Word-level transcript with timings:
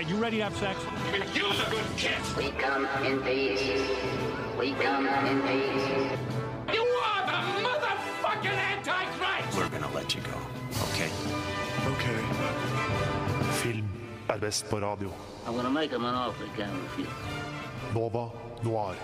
right, 0.00 0.08
you 0.08 0.16
ready 0.16 0.38
to 0.38 0.44
have 0.44 0.56
sex? 0.56 0.78
You's 1.34 1.60
a 1.60 1.70
good 1.70 1.84
kiss. 1.96 2.36
We 2.36 2.50
come 2.52 2.86
in 3.04 3.20
peace. 3.20 3.60
We 4.58 4.72
come 4.72 5.06
in 5.06 5.42
peace. 5.42 5.88
You 6.72 6.84
are 7.08 7.22
the 7.30 7.40
motherfucking 7.66 8.58
Antichrist! 8.72 9.58
We're 9.58 9.68
gonna 9.68 9.94
let 9.94 10.14
you 10.14 10.22
go, 10.22 10.38
okay? 10.88 11.10
Okay. 11.92 12.18
Film 13.62 13.88
er 14.28 14.38
best 14.38 14.70
på 14.70 14.80
radio. 14.80 15.10
I'm 15.46 15.56
gonna 15.56 15.70
make 15.70 15.90
him 15.90 16.04
an 16.04 16.14
offer 16.14 16.44
he 16.44 16.62
can't 16.62 16.72
refuse. 16.82 17.08
Nova 17.94 18.30
Noir. 18.62 18.94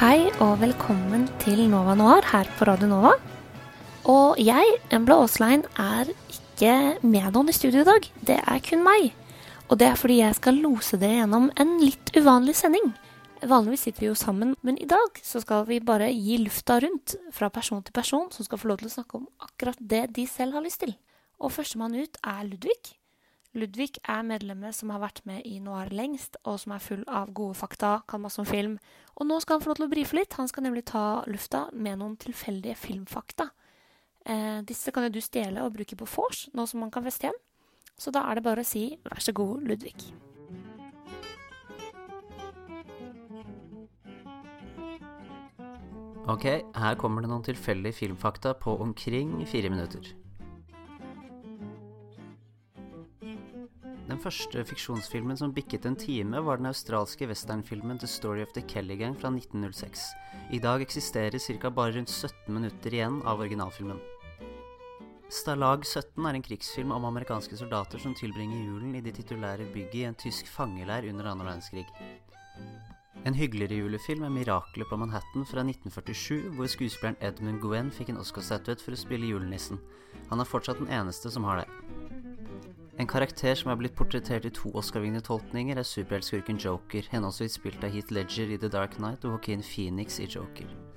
Hei 0.00 0.30
og 0.40 0.60
velkommen 0.60 1.28
til 1.38 1.68
Nova 1.70 1.94
Noir 1.94 2.26
her 2.32 2.50
på 2.58 2.64
Radio 2.64 2.88
Nova. 2.88 3.33
Og 4.04 4.36
jeg, 4.36 4.64
Embla 4.92 5.16
Aaslein, 5.22 5.62
er 5.80 6.10
ikke 6.28 6.98
med 7.00 7.30
noen 7.32 7.48
i 7.48 7.54
studio 7.56 7.80
i 7.80 7.86
dag. 7.88 8.04
Det 8.20 8.34
er 8.36 8.58
kun 8.60 8.82
meg. 8.84 9.14
Og 9.72 9.78
det 9.80 9.86
er 9.88 9.96
fordi 9.96 10.18
jeg 10.18 10.36
skal 10.36 10.58
lose 10.60 10.98
dere 11.00 11.22
gjennom 11.22 11.46
en 11.56 11.72
litt 11.80 12.12
uvanlig 12.12 12.52
sending. 12.58 12.90
Vanligvis 13.48 13.86
sitter 13.86 14.04
vi 14.04 14.10
jo 14.10 14.18
sammen, 14.18 14.52
men 14.60 14.76
i 14.76 14.88
dag 14.88 15.16
så 15.24 15.40
skal 15.40 15.64
vi 15.70 15.80
bare 15.80 16.10
gi 16.12 16.36
lufta 16.42 16.76
rundt 16.84 17.16
fra 17.32 17.48
person 17.48 17.80
til 17.80 17.96
person 17.96 18.28
som 18.32 18.44
skal 18.44 18.60
få 18.60 18.68
lov 18.68 18.82
til 18.82 18.90
å 18.90 18.94
snakke 18.98 19.22
om 19.22 19.24
akkurat 19.40 19.80
det 19.80 20.02
de 20.20 20.26
selv 20.28 20.58
har 20.58 20.66
lyst 20.66 20.84
til. 20.84 20.92
Og 21.40 21.56
førstemann 21.56 21.96
ut 21.96 22.20
er 22.20 22.44
Ludvig. 22.44 22.94
Ludvig 23.56 23.96
er 24.04 24.22
medlemmet 24.26 24.76
som 24.76 24.92
har 24.92 25.00
vært 25.00 25.24
med 25.24 25.48
i 25.48 25.62
Noir 25.64 25.88
lengst, 25.96 26.36
og 26.44 26.60
som 26.60 26.76
er 26.76 26.84
full 26.84 27.08
av 27.08 27.32
gode 27.32 27.56
fakta, 27.56 28.02
kan 28.04 28.20
masse 28.20 28.42
om 28.42 28.48
film. 28.48 28.76
Og 29.16 29.32
nå 29.32 29.40
skal 29.40 29.56
han 29.56 29.64
få 29.64 29.72
lov 29.72 29.80
til 29.80 29.88
å 29.88 29.92
brife 29.96 30.20
litt. 30.20 30.36
Han 30.36 30.50
skal 30.50 30.68
nemlig 30.68 30.90
ta 30.92 31.22
lufta 31.24 31.70
med 31.72 32.02
noen 32.04 32.18
tilfeldige 32.20 32.76
filmfakta. 32.76 33.54
Eh, 34.24 34.60
disse 34.64 34.92
kan 34.92 35.04
jo 35.04 35.12
du 35.12 35.20
stjele 35.20 35.64
og 35.64 35.74
bruke 35.76 35.96
på 36.00 36.08
vors, 36.08 36.46
nå 36.56 36.64
som 36.68 36.80
man 36.80 36.92
kan 36.92 37.04
feste 37.04 37.28
hjem. 37.28 37.40
Så 38.00 38.10
da 38.10 38.24
er 38.26 38.38
det 38.38 38.46
bare 38.46 38.64
å 38.64 38.66
si 38.66 38.86
vær 39.04 39.20
så 39.22 39.34
god, 39.36 39.66
Ludvig. 39.68 39.94
Ok, 46.24 46.46
her 46.48 46.94
kommer 46.96 47.20
det 47.20 47.28
noen 47.28 47.44
tilfeldige 47.44 47.98
filmfakta 47.98 48.54
på 48.56 48.78
omkring 48.80 49.42
fire 49.44 49.68
minutter. 49.68 50.14
Den 54.08 54.20
første 54.20 54.64
fiksjonsfilmen 54.68 55.36
som 55.36 55.52
bikket 55.52 55.84
en 55.88 55.96
time, 56.00 56.40
var 56.40 56.60
den 56.60 56.70
australske 56.70 57.28
westernfilmen 57.28 58.00
The 58.00 58.08
Story 58.08 58.44
of 58.44 58.52
the 58.56 58.64
Kelly 58.64 58.96
Gang 59.00 59.16
fra 59.20 59.28
1906. 59.32 60.08
I 60.52 60.60
dag 60.64 60.80
eksisterer 60.84 61.60
ca. 61.60 61.70
bare 61.70 61.92
rundt 61.98 62.12
17 62.12 62.54
minutter 62.54 62.94
igjen 62.94 63.22
av 63.24 63.40
originalfilmen. 63.40 64.00
Stalag 65.32 65.86
17 65.86 66.26
er 66.26 66.36
en 66.36 66.42
krigsfilm 66.44 66.92
om 66.92 67.04
amerikanske 67.08 67.56
soldater 67.56 67.98
som 68.02 68.14
tilbringer 68.14 68.66
julen 68.66 68.94
i 68.94 69.00
det 69.04 69.14
titulære 69.16 69.66
bygget 69.72 69.94
i 70.00 70.04
en 70.08 70.18
tysk 70.20 70.50
fangeleir 70.52 71.08
under 71.08 71.30
annen 71.30 71.46
verdenskrig. 71.46 71.86
En 73.24 73.34
hyggeligere 73.34 73.78
julefilm 73.80 74.22
er 74.22 74.28
'Miraklet 74.28 74.88
på 74.90 74.96
Manhattan' 74.96 75.46
fra 75.48 75.64
1947, 75.64 76.50
hvor 76.56 76.66
skuespilleren 76.66 77.16
Edmund 77.20 77.60
Gwen 77.60 77.90
fikk 77.90 78.08
en 78.08 78.20
Oscar-statuett 78.20 78.82
for 78.84 78.92
å 78.92 79.00
spille 79.00 79.26
julenissen. 79.26 79.80
Han 80.30 80.40
er 80.40 80.44
fortsatt 80.44 80.78
den 80.78 80.92
eneste 80.92 81.30
som 81.30 81.44
har 81.44 81.56
det. 81.56 81.68
En 82.98 83.06
karakter 83.06 83.54
som 83.54 83.70
er 83.70 83.76
blitt 83.76 83.96
portrettert 83.96 84.44
i 84.44 84.50
to 84.50 84.70
Oscar-vinnende 84.70 85.24
tolkninger, 85.24 85.78
er 85.78 85.82
superheltskurken 85.82 86.58
Joker, 86.58 87.08
henholdsvis 87.10 87.56
spilt 87.56 87.82
av 87.84 87.90
Heath 87.90 88.12
Ledger 88.12 88.52
i 88.52 88.58
The 88.58 88.68
Dark 88.68 88.98
Knight 89.00 89.24
og 89.24 89.30
Joaquin 89.30 89.62
Phoenix 89.62 90.20
i 90.20 90.26
Joker. 90.26 90.93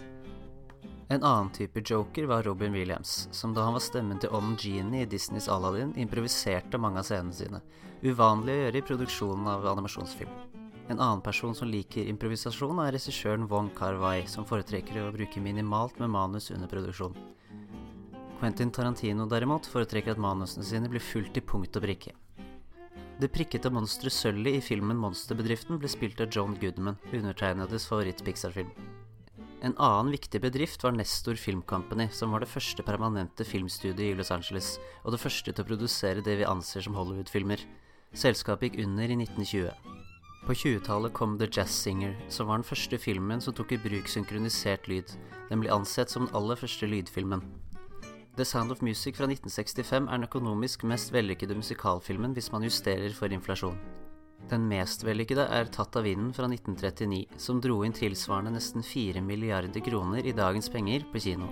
En 1.10 1.24
annen 1.24 1.50
type 1.56 1.82
joker 1.86 2.24
var 2.28 2.44
Robin 2.44 2.74
Williams, 2.74 3.30
som 3.32 3.54
da 3.54 3.64
han 3.64 3.78
var 3.78 3.84
stemmen 3.84 4.20
til 4.20 4.34
ånden 4.36 4.58
Genie 4.60 5.06
i 5.06 5.08
Disneys 5.08 5.48
Aladdin, 5.48 5.94
improviserte 5.96 6.80
mange 6.84 7.00
av 7.00 7.08
scenene 7.08 7.36
sine, 7.36 7.62
uvanlig 8.04 8.52
å 8.52 8.60
gjøre 8.66 8.82
i 8.82 8.86
produksjonen 8.90 9.48
av 9.48 9.70
animasjonsfilm. 9.72 10.34
En 10.92 11.00
annen 11.00 11.24
person 11.24 11.56
som 11.56 11.72
liker 11.72 12.12
improvisasjon, 12.12 12.84
er 12.84 12.92
regissøren 12.96 13.48
Wong 13.48 13.72
Kar-wai, 13.76 14.28
som 14.28 14.48
foretrekker 14.48 15.00
å 15.06 15.14
bruke 15.16 15.44
minimalt 15.44 15.96
med 16.04 16.12
manus 16.12 16.52
under 16.52 16.68
produksjon. 16.72 17.16
Quentin 18.42 18.72
Tarantino 18.76 19.26
derimot 19.32 19.66
foretrekker 19.72 20.14
at 20.14 20.22
manusene 20.22 20.68
sine 20.68 20.92
blir 20.92 21.04
fulgt 21.04 21.34
til 21.40 21.48
punkt 21.48 21.80
og 21.80 21.88
prikke. 21.88 22.14
Det 23.18 23.32
prikkete 23.34 23.72
monsteret 23.74 24.14
Sully 24.14 24.58
i 24.60 24.62
filmen 24.62 25.00
Monsterbedriften 25.02 25.80
ble 25.80 25.90
spilt 25.90 26.20
av 26.22 26.30
John 26.36 26.54
Goodman, 26.60 27.00
undertegnedes 27.16 27.88
favoritt-Pixar-film. 27.90 28.70
En 29.66 29.74
annen 29.82 30.12
viktig 30.14 30.38
bedrift 30.44 30.84
var 30.86 30.94
Nestor 30.94 31.36
Film 31.36 31.64
Company, 31.66 32.06
som 32.14 32.30
var 32.32 32.44
det 32.44 32.50
første 32.52 32.84
permanente 32.86 33.46
filmstudiet 33.46 34.12
i 34.12 34.16
Los 34.18 34.30
Angeles, 34.32 34.76
og 35.02 35.16
det 35.16 35.22
første 35.24 35.50
til 35.50 35.64
å 35.64 35.68
produsere 35.68 36.22
det 36.22 36.36
vi 36.38 36.46
anser 36.46 36.86
som 36.86 36.94
Hollywood-filmer. 36.94 37.64
Selskapet 38.14 38.70
gikk 38.70 38.86
under 38.86 39.10
i 39.10 39.18
1920. 39.18 39.72
På 40.46 40.54
20-tallet 40.54 41.16
kom 41.18 41.40
The 41.42 41.50
Jazz 41.50 41.74
Singer, 41.74 42.14
som 42.30 42.48
var 42.48 42.62
den 42.62 42.70
første 42.70 43.02
filmen 43.02 43.42
som 43.42 43.56
tok 43.58 43.74
i 43.74 43.82
bruk 43.82 44.08
synkronisert 44.08 44.86
lyd. 44.88 45.10
Den 45.50 45.66
ble 45.66 45.74
ansett 45.74 46.14
som 46.14 46.28
den 46.28 46.38
aller 46.38 46.56
første 46.56 46.88
lydfilmen. 46.88 47.42
The 48.38 48.46
Sound 48.46 48.72
of 48.72 48.84
Music 48.86 49.18
fra 49.18 49.26
1965 49.26 50.06
er 50.06 50.20
den 50.20 50.30
økonomisk 50.30 50.86
mest 50.86 51.10
vellykkede 51.12 51.58
musikalfilmen 51.58 52.38
hvis 52.38 52.52
man 52.54 52.70
justerer 52.70 53.10
for 53.18 53.34
inflasjon. 53.34 53.82
Den 54.48 54.68
mest 54.70 55.04
vellykkede 55.04 55.48
er 55.52 55.68
Tatt 55.74 55.98
av 56.00 56.06
vinden 56.08 56.30
fra 56.36 56.48
1939, 56.48 57.26
som 57.42 57.62
dro 57.64 57.82
inn 57.84 57.96
tilsvarende 57.96 58.54
nesten 58.56 58.86
4 58.86 59.24
milliarder 59.26 59.84
kroner 59.84 60.26
i 60.26 60.36
dagens 60.36 60.70
penger 60.72 61.04
på 61.12 61.20
kino. 61.26 61.50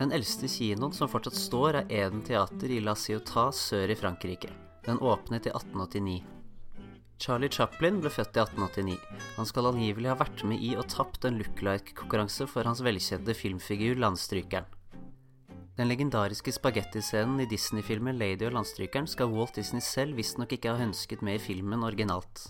Den 0.00 0.12
eldste 0.12 0.48
kinoen 0.50 0.92
som 0.92 1.08
fortsatt 1.08 1.38
står, 1.38 1.82
er 1.82 1.92
Eden 2.04 2.24
teater 2.26 2.72
i 2.72 2.80
La 2.84 2.96
Ciotat 2.98 3.56
sør 3.56 3.92
i 3.92 3.96
Frankrike. 3.96 4.50
Den 4.84 4.98
åpnet 4.98 5.46
i 5.48 5.52
1889. 5.54 6.18
Charlie 7.22 7.48
Chaplin 7.48 8.02
ble 8.02 8.10
født 8.12 8.36
i 8.36 8.42
1889. 8.42 8.96
Han 9.38 9.48
skal 9.48 9.70
angivelig 9.70 10.10
ha 10.12 10.18
vært 10.20 10.42
med 10.44 10.60
i 10.60 10.74
og 10.76 10.88
tapt 10.92 11.24
en 11.24 11.38
look-like-konkurranse 11.40 12.44
for 12.50 12.68
hans 12.68 12.82
velkjente 12.84 13.36
filmfigur 13.38 13.96
Landstrykeren. 14.02 14.68
Den 15.76 15.90
legendariske 15.90 16.54
spagettiscenen 16.56 17.42
i 17.44 17.46
Disney-filmen 17.50 18.16
Lady 18.16 18.46
og 18.48 18.54
Landstrykeren 18.56 19.04
skal 19.12 19.28
Walt 19.28 19.58
Disney 19.58 19.84
selv 19.84 20.16
visstnok 20.16 20.54
ikke 20.56 20.72
ha 20.72 20.86
ønsket 20.86 21.20
med 21.26 21.36
i 21.36 21.42
filmen 21.50 21.84
originalt. 21.84 22.46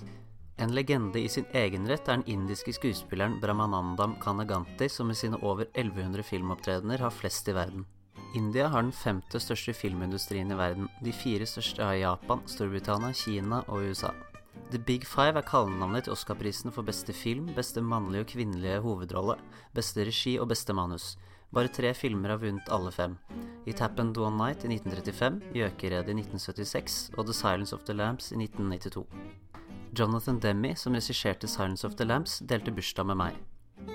En 0.63 0.71
legende 0.71 1.19
i 1.19 1.29
sin 1.29 1.49
egen 1.51 1.89
rett 1.91 2.07
er 2.07 2.21
den 2.21 2.31
indiske 2.31 2.77
skuespilleren 2.77 3.41
Brahmanandam 3.43 4.15
Kanaganti, 4.23 4.87
som 4.89 5.11
med 5.11 5.19
sine 5.19 5.43
over 5.43 5.67
1100 5.75 6.23
filmopptredener 6.23 7.03
har 7.03 7.13
flest 7.13 7.51
i 7.51 7.57
verden. 7.59 7.83
India 8.39 8.71
har 8.71 8.87
den 8.87 8.95
femte 8.95 9.43
største 9.43 9.75
filmindustrien 9.75 10.55
i 10.55 10.57
verden. 10.63 10.87
De 11.03 11.13
fire 11.13 11.51
største 11.51 11.83
er 11.83 12.05
Japan, 12.05 12.47
Storbritannia, 12.47 13.11
Kina 13.13 13.65
og 13.67 13.91
USA. 13.91 14.15
The 14.71 14.79
Big 14.79 15.05
Five 15.07 15.43
er 15.43 15.47
kallenavnet 15.47 16.07
til 16.07 16.15
Oscar-prisen 16.15 16.73
for 16.73 16.87
beste 16.87 17.13
film, 17.13 17.51
beste 17.59 17.83
mannlige 17.83 18.23
og 18.23 18.31
kvinnelige 18.37 18.81
hovedrolle, 18.87 19.41
beste 19.75 20.07
regi 20.07 20.39
og 20.39 20.49
beste 20.55 20.75
manus. 20.75 21.17
Bare 21.55 21.71
tre 21.73 21.93
filmer 21.95 22.35
har 22.35 22.41
vunnet 22.43 22.71
alle 22.75 22.91
fem. 22.93 23.17
It 23.67 23.81
Happened 23.83 24.19
One 24.19 24.37
Night 24.37 24.65
i 24.65 24.71
1935, 24.71 25.41
Gjøkeredet 25.55 26.13
i 26.13 26.19
1976 26.21 26.99
og 27.17 27.27
The 27.27 27.35
Silence 27.35 27.75
of 27.75 27.85
the 27.87 27.95
Lambs 27.95 28.33
i 28.33 28.39
1992. 28.39 29.07
Jonathan 29.97 30.41
Demme, 30.43 30.75
som 30.77 30.95
regisserte 30.95 31.49
Silence 31.49 31.87
of 31.87 31.95
the 31.97 32.05
Lambs, 32.05 32.41
delte 32.45 32.75
bursdag 32.75 33.07
med 33.09 33.21
meg. 33.23 33.39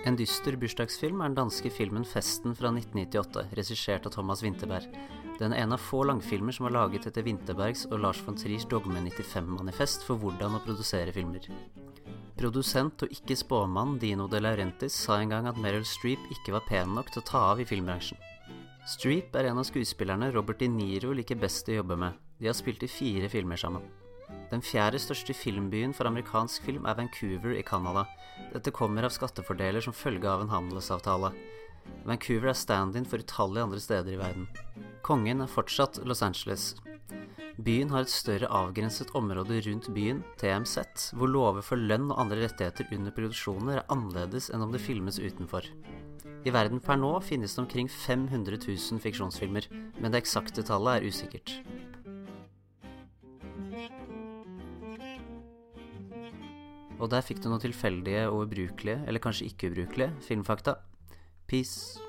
En 0.05 0.17
dyster 0.17 0.55
bursdagsfilm 0.57 1.21
er 1.21 1.29
den 1.29 1.37
danske 1.43 1.69
filmen 1.73 2.05
Festen 2.07 2.55
fra 2.57 2.71
1998, 2.73 3.47
regissert 3.57 4.07
av 4.07 4.15
Thomas 4.15 4.41
Winterberg. 4.43 4.87
Den 5.41 5.53
er 5.53 5.63
en 5.63 5.75
av 5.75 5.81
få 5.81 6.03
langfilmer 6.05 6.53
som 6.55 6.67
er 6.69 6.75
laget 6.75 7.07
etter 7.09 7.25
Winterbergs 7.25 7.87
og 7.89 8.01
Lars 8.03 8.21
von 8.25 8.37
Triers 8.37 8.65
Dogme 8.69 9.01
95-manifest 9.07 10.05
for 10.07 10.21
hvordan 10.21 10.57
å 10.57 10.63
produsere 10.65 11.13
filmer. 11.15 11.47
Produsent 12.39 13.03
og 13.05 13.13
ikke 13.13 13.35
spåmann 13.37 13.97
Dino 14.01 14.27
De 14.31 14.39
Laurentis 14.41 14.95
sa 14.95 15.19
en 15.19 15.31
gang 15.33 15.47
at 15.49 15.59
Meryl 15.61 15.85
Streep 15.87 16.23
ikke 16.33 16.55
var 16.55 16.67
pen 16.67 16.93
nok 16.95 17.11
til 17.11 17.21
å 17.21 17.27
ta 17.27 17.41
av 17.51 17.61
i 17.61 17.67
filmbransjen. 17.67 18.19
Streep 18.89 19.35
er 19.37 19.51
en 19.51 19.59
av 19.61 19.67
skuespillerne 19.67 20.31
Robert 20.33 20.61
De 20.61 20.69
Niro 20.71 21.11
liker 21.13 21.37
best 21.39 21.69
å 21.69 21.75
jobbe 21.81 21.99
med. 22.01 22.15
De 22.41 22.49
har 22.49 22.57
spilt 22.57 22.81
i 22.83 22.89
fire 22.89 23.29
filmer 23.29 23.59
sammen. 23.61 23.83
Den 24.51 24.63
fjerde 24.65 24.99
største 24.99 25.35
filmbyen 25.37 25.93
for 25.95 26.09
amerikansk 26.09 26.65
film 26.65 26.87
er 26.89 26.97
Vancouver 26.97 27.53
i 27.55 27.63
Canada. 27.67 28.07
Dette 28.51 28.73
kommer 28.75 29.05
av 29.05 29.13
skattefordeler 29.15 29.83
som 29.83 29.95
følge 29.95 30.27
av 30.27 30.43
en 30.43 30.51
handelsavtale. 30.51 31.31
Vancouver 32.07 32.51
er 32.51 32.57
stand-in 32.57 33.07
for 33.07 33.21
utallige 33.21 33.67
andre 33.67 33.83
steder 33.83 34.15
i 34.15 34.19
verden. 34.19 34.47
Kongen 35.05 35.43
er 35.43 35.51
fortsatt 35.51 36.01
Los 36.07 36.23
Angeles. 36.25 36.73
Byen 37.61 37.91
har 37.93 38.05
et 38.05 38.11
større 38.11 38.47
avgrenset 38.49 39.11
område 39.17 39.59
rundt 39.67 39.89
byen, 39.93 40.23
TMZ, 40.41 41.11
hvor 41.13 41.29
lover 41.29 41.65
for 41.65 41.77
lønn 41.77 42.07
og 42.09 42.21
andre 42.23 42.45
rettigheter 42.45 42.87
under 42.95 43.13
produksjoner 43.13 43.81
er 43.81 43.91
annerledes 43.93 44.49
enn 44.49 44.63
om 44.65 44.71
det 44.73 44.81
filmes 44.81 45.19
utenfor. 45.21 45.67
I 46.41 46.53
verden 46.55 46.81
per 46.81 46.97
nå 46.97 47.11
finnes 47.21 47.53
det 47.53 47.61
omkring 47.61 47.91
500 47.91 48.57
000 48.63 49.03
fiksjonsfilmer, 49.03 49.67
men 49.99 50.09
det 50.09 50.23
eksakte 50.23 50.65
tallet 50.65 51.01
er 51.01 51.05
usikkert. 51.11 51.53
Og 57.01 57.09
der 57.09 57.25
fikk 57.25 57.43
du 57.43 57.49
noen 57.49 57.61
tilfeldige 57.61 58.27
og 58.29 58.47
ubrukelige, 58.47 59.03
eller 59.05 59.21
kanskje 59.21 59.49
ikke 59.49 59.69
ubrukelige, 59.69 60.13
filmfakta. 60.25 60.79
Peace. 61.49 61.99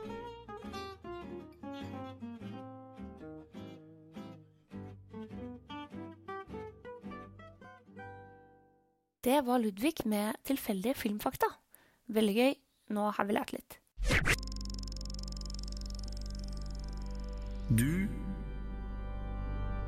Det 9.25 9.41
var 9.41 9.59
Ludvig 9.59 9.95
med 10.05 10.35
tilfeldige 10.43 10.95
filmfakta. 10.99 11.47
Veldig 12.11 12.33
gøy. 12.35 12.55
Nå 12.91 13.05
har 13.15 13.29
vi 13.29 13.37
lært 13.37 13.53
litt. 13.55 13.77
Du 17.71 18.09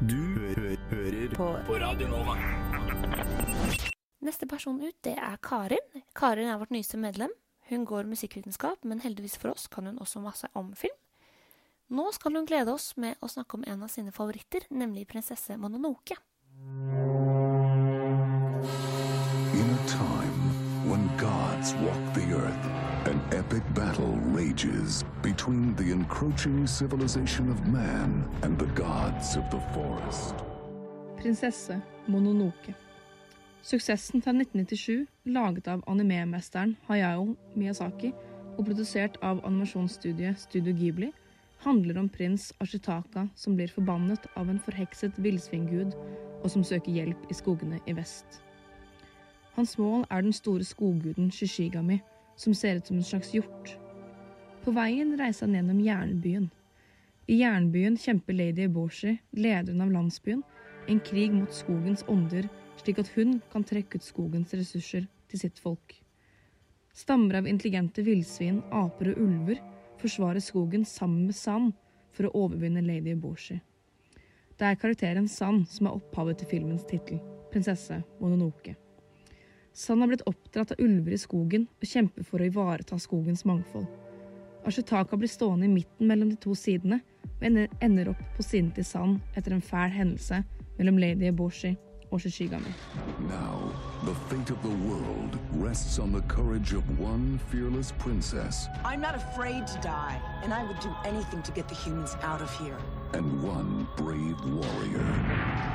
Du 0.06 0.20
hø 0.38 0.76
hører 0.90 1.34
på. 1.34 1.48
Radio 1.82 2.08
Nova. 2.12 2.36
Neste 4.22 4.46
person 4.46 4.78
ut, 4.80 4.94
det 5.02 5.16
er 5.18 5.36
Karin. 5.42 5.82
Karin 6.14 6.48
er 6.48 6.60
vårt 6.62 6.70
nyeste 6.70 6.96
medlem. 6.96 7.34
Hun 7.70 7.84
går 7.84 8.06
musikkvitenskap, 8.06 8.84
men 8.84 9.00
heldigvis 9.02 9.36
for 9.36 9.50
oss 9.50 9.66
kan 9.66 9.86
hun 9.90 9.98
også 9.98 10.22
masse 10.22 10.46
om 10.54 10.70
film. 10.78 10.94
Nå 11.90 12.06
skal 12.12 12.38
hun 12.38 12.46
glede 12.46 12.70
oss 12.72 12.92
med 12.96 13.18
å 13.20 13.28
snakke 13.28 13.58
om 13.58 13.66
en 13.66 13.82
av 13.82 13.90
sine 13.90 14.12
favoritter, 14.12 14.68
nemlig 14.70 15.08
prinsesse 15.10 15.58
Mononoke. 15.58 16.16
In 19.54 19.70
a 19.70 19.86
time 19.86 20.38
when 20.90 21.06
gods 21.16 21.74
walk 21.74 22.14
the 22.14 22.26
earth, 22.34 22.64
an 23.06 23.20
epic 23.30 23.62
battle 23.72 24.18
rages 24.34 25.04
between 25.22 25.76
the 25.76 25.92
encroaching 25.92 26.66
civilization 26.66 27.48
of 27.50 27.68
man 27.68 28.28
and 28.42 28.58
the 28.58 28.66
gods 28.74 29.36
of 29.36 29.44
the 29.50 29.60
forest. 29.72 30.34
Prinsesse 31.20 31.80
Mononoke. 32.06 32.74
Suksessen 33.62 34.22
fra 34.22 34.32
1997, 34.32 35.06
laget 35.24 35.68
av 35.68 35.84
animemesteren 35.86 36.74
Hayao 36.88 37.36
Miyazaki 37.54 38.10
og 38.58 38.66
produsert 38.66 39.20
av 39.22 39.38
animasjonsstudiet 39.46 40.40
Studio 40.48 40.74
Ghibli, 40.74 41.12
handler 41.62 41.98
om 42.02 42.08
prins 42.08 42.50
Ashitaka 42.58 43.28
som 43.36 43.54
blir 43.54 43.70
forbannet 43.70 44.26
av 44.34 44.50
en 44.50 44.58
forhekset 44.58 45.14
villsvingud 45.22 45.94
og 46.42 46.50
som 46.50 46.66
søker 46.66 46.90
hjelp 46.90 47.30
i 47.30 47.38
skogene 47.38 47.78
i 47.86 47.94
vest. 47.94 48.43
Hans 49.54 49.76
mål 49.78 50.02
er 50.10 50.22
den 50.22 50.34
store 50.34 50.64
skogguden 50.66 51.30
Shishigami, 51.30 52.00
som 52.36 52.54
ser 52.54 52.80
ut 52.80 52.86
som 52.86 52.96
en 52.96 53.06
slags 53.06 53.30
hjort. 53.34 53.76
På 54.64 54.72
veien 54.74 55.12
reiser 55.18 55.46
han 55.46 55.54
gjennom 55.54 55.82
jernbyen. 55.84 56.48
I 57.30 57.38
jernbyen 57.38 57.96
kjemper 58.00 58.34
lady 58.34 58.66
Eboshi, 58.66 59.14
lederen 59.32 59.84
av 59.84 59.92
landsbyen, 59.94 60.42
en 60.88 61.00
krig 61.00 61.32
mot 61.32 61.54
skogens 61.54 62.02
ånder, 62.10 62.48
slik 62.82 62.98
at 62.98 63.12
hun 63.14 63.38
kan 63.52 63.64
trekke 63.64 64.00
ut 64.00 64.04
skogens 64.04 64.54
ressurser 64.58 65.06
til 65.30 65.44
sitt 65.44 65.62
folk. 65.62 65.94
Stammer 66.94 67.38
av 67.38 67.46
intelligente 67.46 68.02
villsvin, 68.02 68.60
aper 68.74 69.14
og 69.14 69.22
ulver 69.22 69.62
forsvarer 70.02 70.42
skogen 70.42 70.84
sammen 70.84 71.28
med 71.28 71.38
Sand 71.38 71.72
for 72.14 72.28
å 72.28 72.34
overvinne 72.44 72.82
lady 72.84 73.14
Eboshi. 73.14 73.60
Det 74.58 74.66
er 74.66 74.78
karakteren 74.78 75.30
Sand 75.30 75.68
som 75.70 75.88
er 75.88 75.98
opphavet 75.98 76.42
til 76.42 76.50
filmens 76.56 76.86
tittel, 76.90 77.22
prinsesse 77.54 78.02
Mononoke. 78.20 78.76
Sand 79.74 80.00
har 80.04 80.08
blitt 80.12 80.22
oppdratt 80.30 80.70
av 80.72 80.80
ulver 80.84 81.12
i 81.16 81.18
skogen 81.18 81.64
og 81.82 81.88
kjemper 81.90 82.22
for 82.24 82.38
å 82.38 82.46
ivareta 82.46 82.98
skogens 83.02 83.42
mangfold. 83.48 83.88
Ashitaka 84.64 85.16
blir 85.18 85.28
stående 85.28 85.66
i 85.66 85.72
midten 85.72 86.06
mellom 86.08 86.30
de 86.30 86.36
to 86.40 86.54
sidene, 86.56 87.00
og 87.24 87.42
ender- 87.48 87.68
ender 87.82 88.08
opp 88.14 88.22
på 88.36 88.42
siden 88.46 88.70
til 88.76 88.84
Sand 88.86 89.18
etter 89.36 89.52
en 89.52 89.60
fæl 89.62 89.90
hendelse 89.90 90.44
mellom 90.78 90.96
lady 90.98 91.26
Eboshi 91.28 91.74
og 92.12 92.20
Shishigami. 92.20 92.70
Now, 93.28 93.72
the 94.04 94.14
fate 94.30 94.50
of 94.54 94.62
the 94.62 94.76
world 94.88 95.36
rests 95.52 95.98
on 95.98 96.12
the 96.12 96.22
courage 96.28 96.72
of 96.72 96.84
one 97.00 97.38
fearless 97.50 97.90
princess 97.98 98.68
I'm 98.84 99.00
not 99.00 99.16
afraid 99.16 99.66
to 99.66 99.78
die, 99.82 100.20
and 100.44 100.54
I 100.54 100.62
would 100.62 100.78
do 100.80 100.92
anything 101.04 101.42
to 101.42 101.52
get 101.52 101.66
the 101.68 101.74
humans 101.74 102.14
out 102.22 102.40
of 102.40 102.50
here. 102.62 102.78
and 103.14 103.42
one 103.42 103.86
brave 103.96 104.38
warrior. 104.46 105.73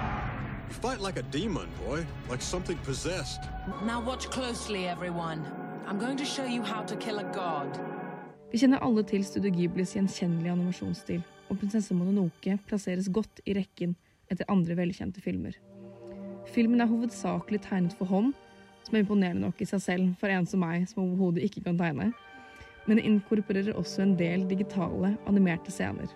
Fight 0.69 1.01
like 1.01 1.19
a 1.19 1.23
demon, 1.23 1.67
boy. 1.85 2.05
Like 2.29 2.41
something 2.41 2.77
possessed. 2.85 3.41
Now 3.83 4.01
watch 4.01 4.29
closely, 4.29 4.87
everyone. 4.87 5.45
I'm 5.87 5.97
going 5.97 6.17
to 6.17 6.25
show 6.25 6.45
you 6.45 6.61
how 6.61 6.83
to 6.83 6.95
kill 6.95 7.19
a 7.19 7.23
god. 7.23 7.79
Vi 8.51 8.57
kjenner 8.57 8.81
alle 8.81 9.03
til 9.03 9.25
Studio 9.25 9.51
Ghiblis 9.53 9.93
gjenkjennelige 9.93 10.51
animasjonsstil, 10.51 11.23
og 11.49 11.57
prinsesse 11.59 11.93
Mononoke 11.93 12.55
plasseres 12.69 13.09
godt 13.13 13.41
i 13.45 13.53
rekken 13.57 13.95
etter 14.29 14.45
andre 14.49 14.77
velkjente 14.77 15.21
filmer. 15.21 15.57
Filmen 16.53 16.81
er 16.81 16.89
hovedsakelig 16.89 17.61
tegnet 17.65 17.97
for 17.97 18.09
hånd, 18.09 18.31
som 18.85 18.95
er 18.95 19.03
imponerende 19.03 19.45
nok 19.45 19.61
i 19.61 19.67
seg 19.69 19.83
selv 19.83 20.13
for 20.21 20.33
en 20.33 20.47
som 20.49 20.61
meg, 20.65 20.87
som 20.89 21.03
overhodet 21.03 21.45
ikke 21.45 21.65
kan 21.65 21.77
tegne, 21.77 22.11
men 22.85 22.97
det 22.97 23.05
inkorporerer 23.05 23.77
også 23.77 24.05
en 24.05 24.15
del 24.17 24.47
digitale, 24.49 25.15
animerte 25.29 25.73
scener. 25.73 26.09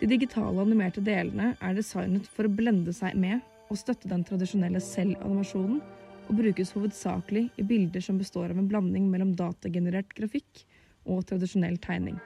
De 0.00 0.08
digitale 0.08 0.60
animerte 0.60 1.04
delene 1.04 1.52
er 1.60 1.76
designet 1.76 2.28
for 2.32 2.48
å 2.48 2.52
blende 2.52 2.92
seg 2.96 3.16
med 3.16 3.44
og 3.70 3.78
støtte 3.80 4.10
den 4.10 4.24
tradisjonelle 4.26 4.80
selv-animasjonen, 4.82 5.82
og 6.24 6.38
brukes 6.38 6.72
hovedsakelig 6.72 7.48
i 7.60 7.64
bilder 7.68 8.00
som 8.04 8.18
består 8.20 8.52
av 8.52 8.60
en 8.60 8.68
blanding 8.70 9.10
mellom 9.12 9.34
datagenerert 9.36 10.14
grafikk 10.16 10.64
og 11.04 11.26
tradisjonell 11.28 11.76
tegning. 11.84 12.16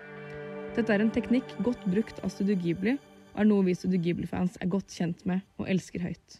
Dette 0.77 0.95
er 0.95 1.03
en 1.03 1.11
teknikk 1.15 1.57
godt 1.67 1.83
brukt 1.91 2.21
av 2.23 2.31
Studio 2.31 2.55
Ghibli, 2.63 2.95
og 3.35 3.41
er 3.43 3.49
noe 3.51 3.67
vi 3.67 3.75
Studio 3.75 3.99
Ghibli-fans 4.05 4.59
er 4.63 4.71
godt 4.71 4.95
kjent 4.95 5.25
med 5.27 5.43
og 5.59 5.71
elsker 5.71 6.05
høyt. 6.07 6.39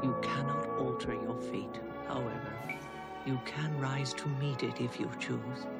You 0.00 0.14
cannot 0.22 0.64
alter 0.80 1.12
your 1.12 1.36
fate, 1.50 1.82
however. 2.06 2.54
You 3.26 3.38
can 3.44 3.76
rise 3.80 4.14
to 4.14 4.28
meet 4.40 4.62
it 4.62 4.80
if 4.80 4.98
you 5.00 5.10
choose. 5.20 5.77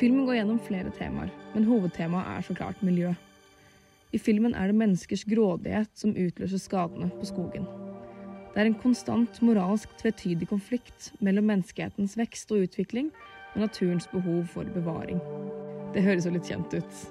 Filmen 0.00 0.24
går 0.24 0.38
gjennom 0.38 0.58
flere 0.64 0.90
temaer, 0.96 1.28
men 1.52 1.66
hovedtemaet 1.68 2.28
er 2.32 2.44
så 2.46 2.54
klart 2.56 2.78
miljø. 2.80 3.10
I 4.16 4.18
filmen 4.18 4.54
er 4.56 4.70
det 4.70 4.78
menneskers 4.80 5.26
grådighet 5.28 5.90
som 5.92 6.14
utløser 6.16 6.62
skadene 6.62 7.10
på 7.18 7.28
skogen. 7.28 7.66
Det 8.54 8.62
er 8.62 8.70
en 8.70 8.78
konstant 8.80 9.42
moralsk 9.44 9.92
tvetydig 10.00 10.48
konflikt 10.48 11.10
mellom 11.20 11.50
menneskehetens 11.52 12.16
vekst 12.16 12.48
og 12.50 12.64
utvikling 12.64 13.12
og 13.52 13.60
naturens 13.66 14.08
behov 14.08 14.46
for 14.54 14.72
bevaring. 14.72 15.20
Det 15.92 16.06
høres 16.08 16.24
jo 16.24 16.32
litt 16.32 16.48
kjent 16.48 16.80
ut. 16.80 17.06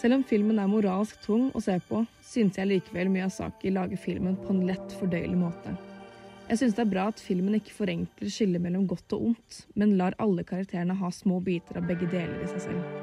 Selv 0.00 0.16
om 0.16 0.24
filmen 0.24 0.64
er 0.64 0.72
moralsk 0.72 1.20
tung 1.22 1.50
å 1.52 1.60
se 1.60 1.76
på, 1.92 2.06
synes 2.24 2.56
jeg 2.56 2.72
likevel 2.72 3.12
Miyazaki 3.12 3.70
lager 3.70 4.00
filmen 4.00 4.40
på 4.40 4.56
en 4.56 4.64
lett 4.66 4.96
fordøyelig 4.96 5.36
måte. 5.44 5.76
Jeg 6.48 6.58
synes 6.58 6.74
det 6.76 6.82
er 6.82 6.90
bra 6.90 7.06
at 7.08 7.20
filmen 7.22 7.54
ikke 7.56 7.74
forenkler 7.74 8.32
skillet 8.32 8.60
mellom 8.62 8.84
godt 8.90 9.14
og 9.16 9.28
ondt, 9.30 9.60
men 9.78 9.94
lar 9.96 10.16
alle 10.20 10.44
karakterene 10.44 10.96
ha 10.98 11.10
små 11.14 11.38
biter 11.44 11.78
av 11.78 11.86
begge 11.88 12.08
deler 12.10 12.42
i 12.42 12.50
seg 12.50 12.66
selv. 12.66 12.98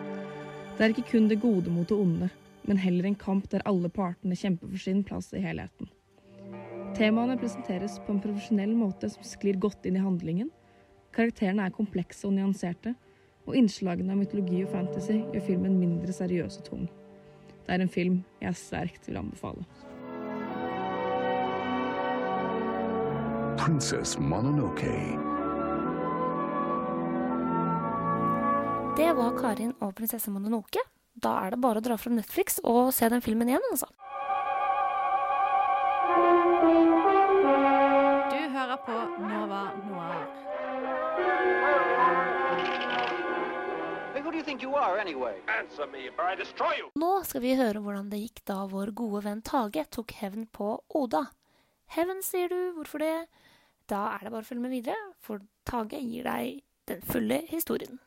Det 0.77 0.85
er 0.85 0.93
ikke 0.93 1.07
kun 1.13 1.29
det 1.31 1.39
gode 1.41 1.71
mot 1.73 1.89
det 1.89 1.97
onde, 1.97 2.29
men 2.67 2.81
heller 2.83 3.07
en 3.09 3.17
kamp 3.19 3.49
der 3.51 3.65
alle 3.67 3.89
partene 3.89 4.37
kjemper 4.37 4.69
for 4.69 4.83
sin 4.83 5.01
plass 5.07 5.31
i 5.33 5.41
helheten. 5.43 5.89
Temaene 6.97 7.39
presenteres 7.39 7.97
på 8.05 8.13
en 8.13 8.21
profesjonell 8.23 8.71
måte 8.75 9.09
som 9.13 9.25
sklir 9.25 9.59
godt 9.61 9.87
inn 9.87 9.97
i 9.99 10.03
handlingen. 10.03 10.49
Karakterene 11.15 11.65
er 11.65 11.75
komplekse 11.75 12.27
og 12.27 12.35
nyanserte, 12.35 12.93
og 13.47 13.57
innslagene 13.57 14.13
av 14.13 14.19
mytologi 14.19 14.61
og 14.65 14.73
fantasy 14.75 15.21
gjør 15.33 15.45
filmen 15.47 15.79
mindre 15.79 16.13
seriøs 16.13 16.59
og 16.61 16.67
tung. 16.67 16.89
Det 17.65 17.75
er 17.75 17.83
en 17.85 17.91
film 17.91 18.21
jeg 18.43 18.57
sterkt 18.57 19.09
vil 19.09 19.21
anbefale. 19.21 19.65
Princess 23.69 24.17
Mononoke. 24.17 24.91
Det 28.97 29.13
var 29.13 29.35
Karin 29.37 29.75
og 29.77 29.91
prinsesse 29.95 30.31
Mononoke. 30.33 30.81
Da 31.13 31.35
er 31.43 31.53
det 31.53 31.59
bare 31.61 31.77
å 31.77 31.83
dra 31.85 31.97
fram 32.01 32.15
Netflix 32.17 32.57
og 32.65 32.89
se 32.97 33.05
den 33.13 33.21
filmen 33.21 33.51
igjen, 33.51 33.67
altså. 33.69 33.85
Du 38.33 38.39
hører 38.55 38.81
på 38.87 38.95
Nova 39.21 39.61
Noir. 39.83 40.25
Hey, 44.15 44.23
who 44.23 44.31
do 44.31 44.37
you 44.37 44.43
think 44.43 44.63
you 44.65 44.73
are, 44.73 44.97
anyway? 44.97 45.35
Answer 45.59 45.85
me, 45.85 46.09
or 46.17 46.25
I 46.25 46.33
destroy 46.33 46.73
you! 46.79 46.89
Nå 46.97 47.19
skal 47.29 47.45
vi 47.45 47.53
høre 47.53 47.85
hvordan 47.85 48.09
det 48.09 48.23
gikk 48.23 48.41
da 48.49 48.63
vår 48.73 48.95
gode 48.97 49.27
venn 49.29 49.45
Tage 49.45 49.85
tok 49.93 50.17
hevn 50.23 50.49
på 50.49 50.79
Oda. 50.89 51.27
Hevn, 51.93 52.25
sier 52.25 52.49
du, 52.49 52.73
hvorfor 52.73 53.05
det? 53.05 53.13
Da 53.89 54.03
er 54.13 54.25
det 54.27 54.31
bare 54.33 54.45
å 54.45 54.45
følge 54.45 54.61
med 54.61 54.75
videre, 54.75 54.97
for 55.25 55.41
Tage 55.65 55.97
gir 55.97 56.27
deg 56.27 56.61
den 56.89 57.01
fulle 57.09 57.41
historien. 57.49 57.97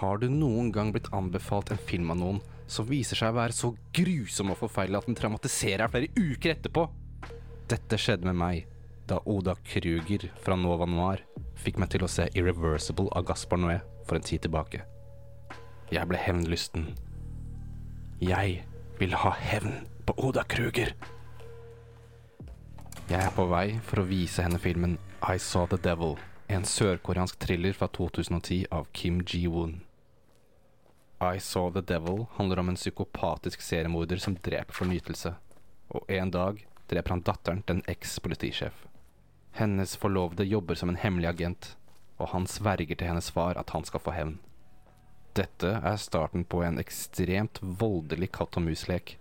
Har 0.00 0.18
du 0.18 0.26
noen 0.28 0.72
gang 0.74 0.90
blitt 0.92 1.12
anbefalt 1.16 1.70
en 1.72 1.80
film 1.80 2.10
av 2.12 2.18
noen 2.20 2.40
som 2.68 2.88
viser 2.88 3.16
seg 3.16 3.30
å 3.32 3.38
være 3.38 3.54
så 3.56 3.70
grusom 3.94 4.50
og 4.52 4.58
forferdelig 4.60 4.98
at 4.98 5.08
den 5.08 5.18
traumatiserer 5.18 5.86
deg 5.86 5.94
flere 5.94 6.32
uker 6.34 6.56
etterpå? 6.56 6.84
Dette 7.70 7.98
skjedde 7.98 8.28
med 8.28 8.38
meg 8.42 8.66
da 9.06 9.20
Oda 9.30 9.54
Kruger 9.64 10.26
fra 10.42 10.58
Nova 10.58 10.86
Noir 10.90 11.22
fikk 11.62 11.78
meg 11.78 11.92
til 11.94 12.04
å 12.04 12.10
se 12.10 12.26
Irreversible 12.34 13.08
av 13.14 13.26
Gaspar 13.30 13.62
Noé 13.62 13.78
for 14.06 14.18
en 14.18 14.26
tid 14.26 14.44
tilbake. 14.44 14.82
Jeg 15.94 16.10
ble 16.10 16.18
hevnlysten. 16.18 16.90
Jeg 18.18 18.64
vil 18.98 19.14
ha 19.14 19.30
hevn 19.38 19.86
på 20.06 20.18
Oda 20.26 20.42
Kruger. 20.50 20.90
Jeg 23.06 23.22
er 23.22 23.34
på 23.36 23.44
vei 23.46 23.76
for 23.86 24.02
å 24.02 24.08
vise 24.08 24.42
henne 24.42 24.58
filmen 24.58 24.96
I 25.22 25.38
Saw 25.38 25.68
The 25.70 25.76
Devil, 25.78 26.16
en 26.50 26.64
sørkoreansk 26.66 27.36
thriller 27.38 27.76
fra 27.78 27.86
2010 27.94 28.64
av 28.74 28.88
Kim 28.98 29.20
Ji-woon. 29.22 29.76
I 31.22 31.38
Saw 31.38 31.70
The 31.70 31.84
Devil 31.86 32.24
handler 32.34 32.58
om 32.64 32.72
en 32.72 32.78
psykopatisk 32.80 33.62
seriemorder 33.62 34.18
som 34.18 34.34
dreper 34.34 34.74
for 34.74 34.90
nytelse. 34.90 35.36
og 35.88 36.10
en 36.10 36.30
dag 36.34 36.66
dreper 36.90 37.14
han 37.14 37.22
datteren 37.22 37.62
til 37.62 37.76
en 37.76 37.84
eks-politisjef. 37.86 38.74
Hennes 39.54 39.94
forlovede 39.96 40.44
jobber 40.44 40.74
som 40.74 40.90
en 40.90 40.98
hemmelig 40.98 41.28
agent, 41.28 41.76
og 42.18 42.32
han 42.34 42.50
sverger 42.50 42.98
til 42.98 43.06
hennes 43.06 43.30
far 43.30 43.54
at 43.54 43.70
han 43.70 43.86
skal 43.86 44.02
få 44.02 44.16
hevn. 44.16 44.40
Dette 45.38 45.78
er 45.78 46.02
starten 46.02 46.42
på 46.42 46.64
en 46.66 46.82
ekstremt 46.82 47.62
voldelig 47.62 48.32
katt 48.34 48.58
og 48.58 48.66
mus-lek, 48.66 49.14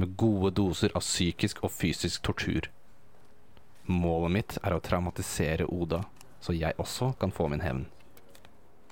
med 0.00 0.16
gode 0.16 0.54
doser 0.56 0.96
av 0.96 1.04
psykisk 1.04 1.60
og 1.60 1.76
fysisk 1.76 2.24
tortur. 2.24 2.72
Målet 3.88 4.32
mitt 4.34 4.56
er 4.60 4.74
å 4.76 4.82
traumatisere 4.84 5.64
Oda, 5.72 6.02
så 6.44 6.52
jeg 6.52 6.76
også 6.76 7.14
kan 7.16 7.30
få 7.32 7.46
min 7.48 7.62
hevn. 7.64 7.86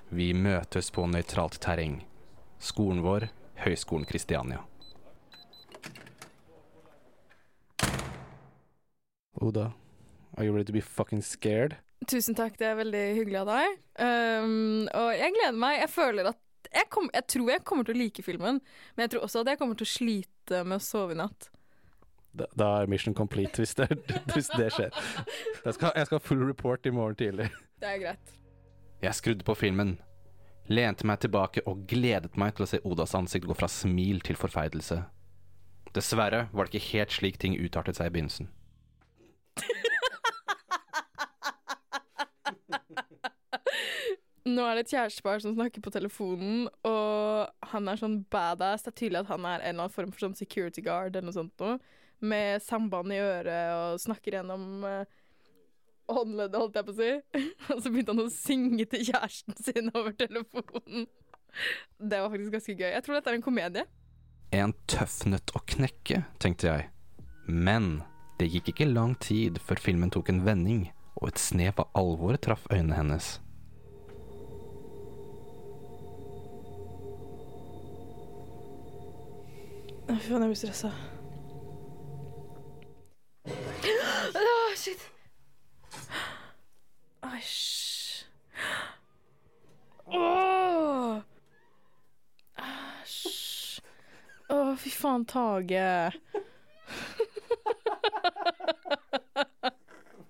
Vi 0.09 0.31
møtes 0.33 0.89
på 0.89 1.05
nøytralt 1.05 1.59
terreng. 1.61 1.99
Skolen 2.57 3.03
vår, 3.05 3.27
Høgskolen 3.61 4.07
Kristiania. 4.09 4.63
Oda, 9.37 9.75
are 10.39 10.47
you 10.47 10.55
ready 10.55 10.65
to 10.65 10.73
be 10.73 10.81
fucking 10.81 11.21
scared? 11.21 11.77
Tusen 12.09 12.39
takk, 12.39 12.57
det 12.57 12.71
er 12.71 12.79
veldig 12.81 13.05
hyggelig 13.19 13.43
av 13.43 13.51
deg. 13.51 13.77
Um, 14.01 14.87
og 14.97 15.11
jeg 15.13 15.35
gleder 15.37 15.61
meg. 15.61 15.77
Jeg 15.83 15.93
føler 15.93 16.31
at 16.33 16.71
jeg, 16.73 16.89
kom, 16.89 17.11
jeg 17.13 17.29
tror 17.35 17.53
jeg 17.53 17.65
kommer 17.69 17.85
til 17.85 17.99
å 17.99 18.01
like 18.01 18.25
filmen, 18.25 18.63
men 18.97 19.05
jeg 19.05 19.13
tror 19.13 19.29
også 19.29 19.45
at 19.45 19.53
jeg 19.53 19.61
kommer 19.61 19.77
til 19.77 19.85
å 19.85 19.93
slite 19.93 20.65
med 20.65 20.81
å 20.81 20.87
sove 20.89 21.13
i 21.13 21.21
natt. 21.21 21.51
Da, 22.37 22.47
da 22.59 22.67
er 22.83 22.91
mission 22.91 23.15
complete, 23.17 23.63
hvis 23.63 23.75
det, 23.79 23.89
hvis 24.35 24.51
det 24.53 24.69
skjer. 24.75 24.91
Jeg 25.65 25.75
skal, 25.79 25.93
jeg 25.97 26.09
skal 26.09 26.19
ha 26.19 26.25
full 26.25 26.43
report 26.45 26.87
i 26.87 26.93
morgen 26.93 27.17
tidlig. 27.17 27.49
Det 27.81 27.89
er 27.89 28.03
greit. 28.03 28.35
Jeg 29.03 29.15
skrudde 29.15 29.45
på 29.45 29.55
filmen, 29.57 29.97
lente 30.69 31.07
meg 31.09 31.21
tilbake 31.25 31.65
og 31.69 31.85
gledet 31.89 32.37
meg 32.41 32.57
til 32.57 32.67
å 32.67 32.71
se 32.71 32.81
Odas 32.85 33.15
ansikt 33.17 33.49
gå 33.49 33.57
fra 33.57 33.69
smil 33.71 34.21
til 34.25 34.39
forferdelse. 34.41 35.03
Dessverre 35.97 36.47
var 36.53 36.67
det 36.67 36.77
ikke 36.77 36.93
helt 36.99 37.17
slik 37.17 37.41
ting 37.41 37.57
utartet 37.57 37.97
seg 37.97 38.11
i 38.11 38.17
begynnelsen. 38.17 38.53
Nå 44.47 44.63
er 44.63 44.79
det 44.79 44.85
et 44.85 44.93
kjærestepar 44.95 45.41
som 45.43 45.57
snakker 45.57 45.83
på 45.83 45.91
telefonen, 45.91 46.69
og 46.87 47.71
han 47.73 47.89
er 47.91 47.99
sånn 47.99 48.21
badass. 48.31 48.85
Det 48.85 48.93
er 48.93 48.99
tydelig 49.01 49.23
at 49.25 49.33
han 49.33 49.43
er 49.43 49.59
en 49.59 49.65
eller 49.65 49.87
annen 49.87 49.95
form 49.95 50.13
for 50.15 50.23
sånn 50.23 50.37
security 50.39 50.85
guard 50.87 51.17
eller 51.17 51.27
noe 51.27 51.35
sånt 51.35 51.65
noe. 51.65 51.81
Med 52.25 52.63
samband 52.65 53.13
i 53.13 53.21
øret 53.21 53.75
og 53.77 54.01
snakker 54.01 54.39
gjennom 54.39 54.85
uh, 54.87 55.05
håndleddet, 56.09 56.59
holdt 56.61 56.79
jeg 56.79 56.87
på 56.87 56.95
å 56.95 56.99
si. 56.99 57.13
og 57.75 57.83
så 57.83 57.93
begynte 57.93 58.15
han 58.15 58.25
å 58.25 58.33
synge 58.33 58.89
til 58.91 59.07
kjæresten 59.11 59.59
sin 59.61 59.93
over 59.93 60.17
telefonen. 60.17 61.07
Det 61.99 62.21
var 62.21 62.33
faktisk 62.33 62.53
ganske 62.57 62.77
gøy. 62.77 62.91
Jeg 62.93 63.05
tror 63.05 63.19
dette 63.19 63.33
er 63.33 63.39
en 63.39 63.47
komedie. 63.47 63.87
En 64.57 64.75
tøff 64.91 65.23
nøtt 65.29 65.53
å 65.57 65.63
knekke, 65.67 66.23
tenkte 66.43 66.69
jeg. 66.71 66.91
Men 67.47 68.05
det 68.41 68.51
gikk 68.53 68.73
ikke 68.73 68.91
lang 68.91 69.17
tid 69.23 69.61
før 69.63 69.81
filmen 69.81 70.13
tok 70.13 70.31
en 70.33 70.45
vending, 70.47 70.87
og 71.17 71.33
et 71.33 71.41
snev 71.41 71.81
av 71.81 71.91
alvor 71.99 72.39
traff 72.41 72.67
øynene 72.71 72.99
hennes. 72.99 73.37
Fy 80.07 80.31
faen, 80.31 80.45
jeg 80.45 80.53
blir 80.53 80.59
stressa. 80.61 80.93
Shit. 84.77 85.03
Æsj. 87.25 88.25
Åh. 90.07 91.23
Æsj. 92.61 93.81
Å, 94.53 94.59
fy 94.79 94.93
faen, 94.95 95.25
Tage. 95.29 95.87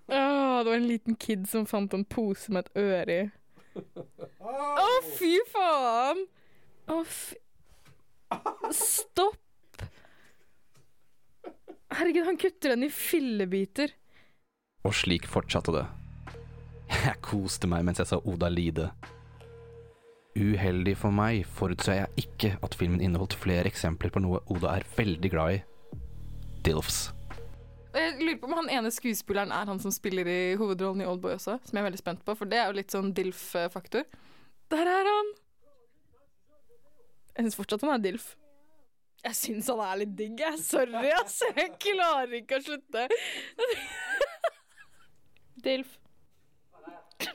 Åh, 0.06 0.58
det 0.62 0.70
var 0.70 0.76
en 0.76 0.88
liten 0.88 1.18
kid 1.20 1.48
som 1.50 1.66
fant 1.68 1.92
en 1.94 2.06
pose 2.08 2.52
med 2.54 2.64
et 2.64 2.80
øre 2.80 3.18
i. 3.18 3.26
Å, 4.40 4.86
fy 5.18 5.34
faen! 5.52 6.22
Å, 6.88 7.02
fy 7.04 7.36
Stopp! 8.74 9.84
Herregud, 11.96 12.24
han 12.26 12.38
kutter 12.40 12.74
den 12.74 12.86
i 12.86 12.90
fillebiter. 12.92 13.92
Og 14.86 14.94
slik 14.94 15.26
fortsatte 15.26 15.74
det. 15.74 15.84
Jeg 16.86 17.18
koste 17.24 17.66
meg 17.66 17.82
mens 17.86 17.98
jeg 17.98 18.10
så 18.12 18.20
Oda 18.30 18.48
lide. 18.52 18.90
Uheldig 20.36 20.94
for 21.00 21.14
meg 21.14 21.46
forutså 21.56 21.96
jeg 21.96 22.26
ikke 22.26 22.52
at 22.62 22.76
filmen 22.78 23.02
inneholdt 23.02 23.34
flere 23.40 23.66
eksempler 23.70 24.12
på 24.14 24.22
noe 24.22 24.42
Oda 24.52 24.76
er 24.76 24.86
veldig 24.98 25.30
glad 25.32 25.56
i. 25.56 25.60
Dilfs. 26.66 27.08
Jeg 27.96 28.18
lurer 28.20 28.38
på 28.38 28.48
om 28.50 28.56
han 28.58 28.70
ene 28.76 28.90
skuespilleren 28.92 29.54
er 29.56 29.70
han 29.70 29.80
som 29.80 29.92
spiller 29.94 30.28
i 30.28 30.40
hovedrollen 30.60 31.00
i 31.00 31.08
Oldboy 31.08 31.38
også, 31.38 31.56
som 31.64 31.78
jeg 31.78 31.80
er 31.80 31.86
veldig 31.88 32.00
spent 32.02 32.24
på, 32.26 32.34
for 32.36 32.50
det 32.50 32.58
er 32.60 32.68
jo 32.68 32.76
litt 32.76 32.92
sånn 32.92 33.14
Dilf-faktor. 33.16 34.04
Der 34.74 34.90
er 34.92 35.08
han! 35.08 35.30
Jeg 37.36 37.46
syns 37.46 37.56
fortsatt 37.56 37.86
han 37.86 37.96
er 37.96 38.04
Dilf. 38.04 38.34
Jeg 39.24 39.38
syns 39.38 39.70
han 39.72 39.80
er 39.82 40.02
litt 40.02 40.12
digg, 40.18 40.36
jeg. 40.38 40.60
Sorry, 40.60 41.08
ass. 41.16 41.40
Jeg 41.56 41.72
klarer 41.82 42.36
ikke 42.36 42.60
å 42.60 42.66
slutte. 42.68 43.08
Dilf. 45.64 45.98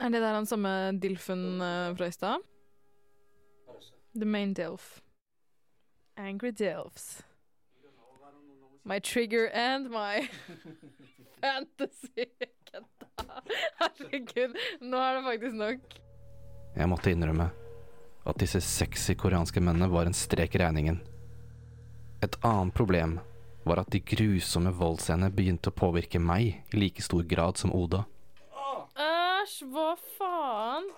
er 0.00 0.10
det 0.12 0.20
der 0.20 0.34
han 0.34 0.46
samme 0.46 0.92
Dilfen 1.00 1.60
uh, 1.62 1.96
fra 1.96 2.06
i 2.06 2.12
stad? 2.12 2.44
The 4.14 4.26
main 4.26 4.54
Dilf. 4.54 5.00
Angry 6.16 6.50
Dilfs. 6.50 7.22
My 8.84 8.98
trigger 9.00 9.50
and 9.54 9.90
my 9.90 10.28
fantasy. 11.40 12.26
Herregud, 13.80 14.56
nå 14.80 15.00
er 15.00 15.18
det 15.18 15.24
faktisk 15.24 15.56
nok. 15.58 15.96
Jeg 16.76 16.88
måtte 16.90 17.12
innrømme 17.12 17.48
at 18.28 18.40
disse 18.40 18.60
sexy 18.64 19.14
koreanske 19.18 19.60
mennene 19.62 19.88
var 19.92 20.08
en 20.08 20.16
strek 20.16 20.56
i 20.56 20.62
regningen. 20.62 21.00
Et 22.22 22.38
annet 22.44 22.74
problem 22.74 23.18
var 23.68 23.82
at 23.82 23.90
de 23.92 24.00
grusomme 24.00 24.72
voldsscenene 24.72 25.28
begynte 25.34 25.68
å 25.68 25.76
påvirke 25.76 26.20
meg 26.22 26.72
i 26.72 26.80
like 26.80 27.04
stor 27.04 27.24
grad 27.28 27.60
som 27.60 27.72
Oda. 27.76 28.04
Æsj, 28.98 29.60
hva 29.72 29.92
faen? 30.16 30.88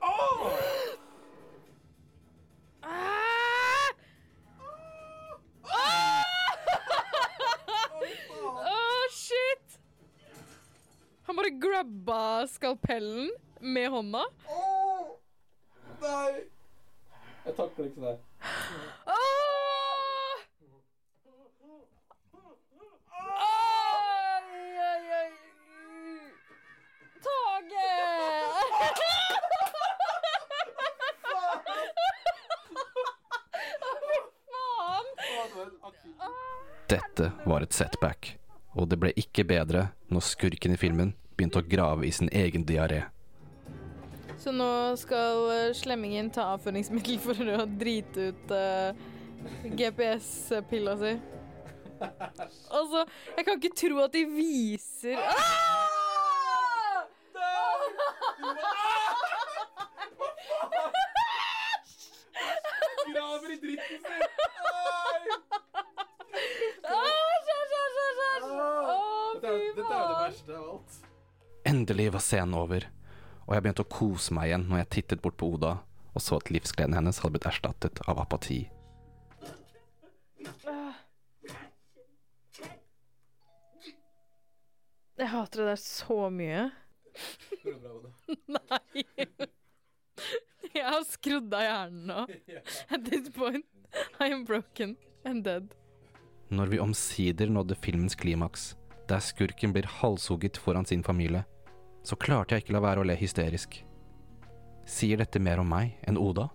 Ah! 0.00 0.44
Ah! 2.86 3.90
Åh, 8.62 9.04
shit! 9.12 9.80
Han 11.26 11.36
bare 11.36 11.50
grabba 11.50 12.22
skalpellen 12.48 13.28
med 13.60 13.90
hånda. 13.90 14.22
Nei! 16.00 16.46
Jeg 17.44 17.54
takler 17.58 17.90
ikke 17.90 18.06
det. 18.06 18.16
Dette 36.88 37.32
var 37.44 37.64
et 37.64 37.76
setback, 37.76 38.34
og 38.76 38.88
det 38.88 38.98
ble 39.00 39.12
ikke 39.20 39.44
bedre 39.48 39.88
når 40.08 40.24
skurken 40.24 40.74
i 40.76 40.80
filmen 40.80 41.14
begynte 41.38 41.60
å 41.62 41.68
grave 41.68 42.08
i 42.08 42.12
sin 42.14 42.30
egen 42.34 42.64
diaré. 42.66 43.04
Så 44.38 44.52
nå 44.54 44.70
skal 44.98 45.48
eh, 45.50 45.74
slemmingen 45.74 46.30
ta 46.34 46.52
avføringsmiddel 46.54 47.18
for 47.22 47.54
å 47.56 47.64
drite 47.66 48.30
ut 48.30 48.52
uh, 48.54 48.94
GPS-pilla 49.66 50.94
si. 51.00 51.16
Altså, 52.78 53.02
jeg 53.34 53.42
kan 53.42 53.56
ikke 53.58 53.74
tro 53.74 53.98
at 54.04 54.12
de 54.14 54.22
viser 54.30 55.18
ah! 55.18 55.88
Graver 63.08 63.50
i 63.50 63.58
dritten 63.64 63.98
sin! 64.06 64.22
Æsj, 66.88 67.50
æsj, 67.58 67.74
æsj, 67.82 67.98
æsj, 68.06 68.22
æsj! 68.28 68.48
Å, 68.54 69.02
fy 69.42 69.82
faen. 69.82 70.14
verste 70.22 70.54
av 70.54 70.70
alt. 70.76 71.00
Endelig 71.88 72.12
var 72.12 72.20
scenen 72.20 72.52
over, 72.52 72.84
og 73.46 73.54
jeg 73.54 73.62
begynte 73.64 73.84
å 73.86 73.88
kose 73.88 74.34
meg 74.36 74.50
igjen 74.50 74.66
når 74.68 74.82
jeg 74.82 74.88
tittet 74.92 75.22
bort 75.24 75.38
på 75.40 75.46
Oda 75.54 75.70
og 76.12 76.20
så 76.20 76.36
at 76.36 76.50
livsgleden 76.52 76.92
hennes 76.98 77.20
hadde 77.22 77.38
blitt 77.38 77.46
erstattet 77.48 78.02
av 78.04 78.20
apati. 78.20 78.58
Jeg 85.16 85.30
hater 85.32 85.62
det 85.64 85.70
der 85.70 85.80
så 85.80 86.28
mye. 86.28 86.68
Nei. 88.58 89.04
Jeg 90.76 90.84
har 90.84 91.04
skrudd 91.08 91.54
av 91.56 91.64
hjernen 91.70 92.06
nå. 92.12 92.22
At 92.92 93.08
this 93.08 93.32
point, 93.32 93.64
I 94.20 94.28
am 94.28 94.44
broken 94.44 94.98
and 95.24 95.46
dead. 95.48 95.72
Når 96.52 96.74
vi 96.76 96.84
omsider 96.84 97.48
nådde 97.48 97.80
filmens 97.80 98.18
klimaks, 98.18 98.74
der 99.08 99.24
skurken 99.24 99.72
blir 99.72 99.88
halshugget 100.02 100.60
foran 100.60 100.84
sin 100.84 101.00
familie, 101.06 101.46
så 102.08 102.16
klarte 102.16 102.56
jeg 102.56 102.64
ikke 102.64 102.72
la 102.72 102.80
være 102.80 103.02
å 103.02 103.06
le 103.08 103.16
hysterisk. 103.20 103.82
Sier 104.88 105.20
dette 105.20 105.40
mer 105.44 105.60
om 105.60 105.68
meg 105.68 105.98
enn 106.08 106.16
Oda? 106.16 106.48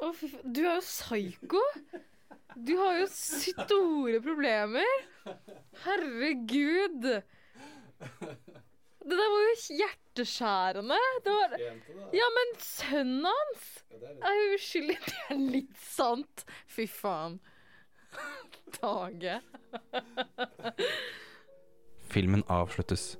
Å, 0.00 0.10
fy 0.16 0.26
faen. 0.32 0.50
Du 0.50 0.64
er 0.64 0.80
jo 0.80 0.82
psyko! 0.82 1.62
Du 2.58 2.72
har 2.80 2.96
jo 2.98 3.06
store 3.14 4.18
problemer. 4.24 5.06
Herregud. 5.84 7.06
Det 9.00 9.16
der 9.16 9.30
var 9.32 9.46
jo 9.46 9.76
hjerteskjærende. 9.80 10.96
Det 11.24 11.32
var... 11.32 11.54
Ja, 12.12 12.26
men 12.36 12.50
sønnen 12.60 13.24
hans 13.24 13.68
er 14.20 14.36
jo 14.36 14.58
uskyldig. 14.58 14.98
Det 15.06 15.16
er 15.30 15.40
litt 15.40 15.80
sant. 15.80 16.44
Fy 16.68 16.84
faen. 16.90 17.38
Tage. 18.76 19.40
Filmen 22.10 22.42
avsluttes, 22.50 23.14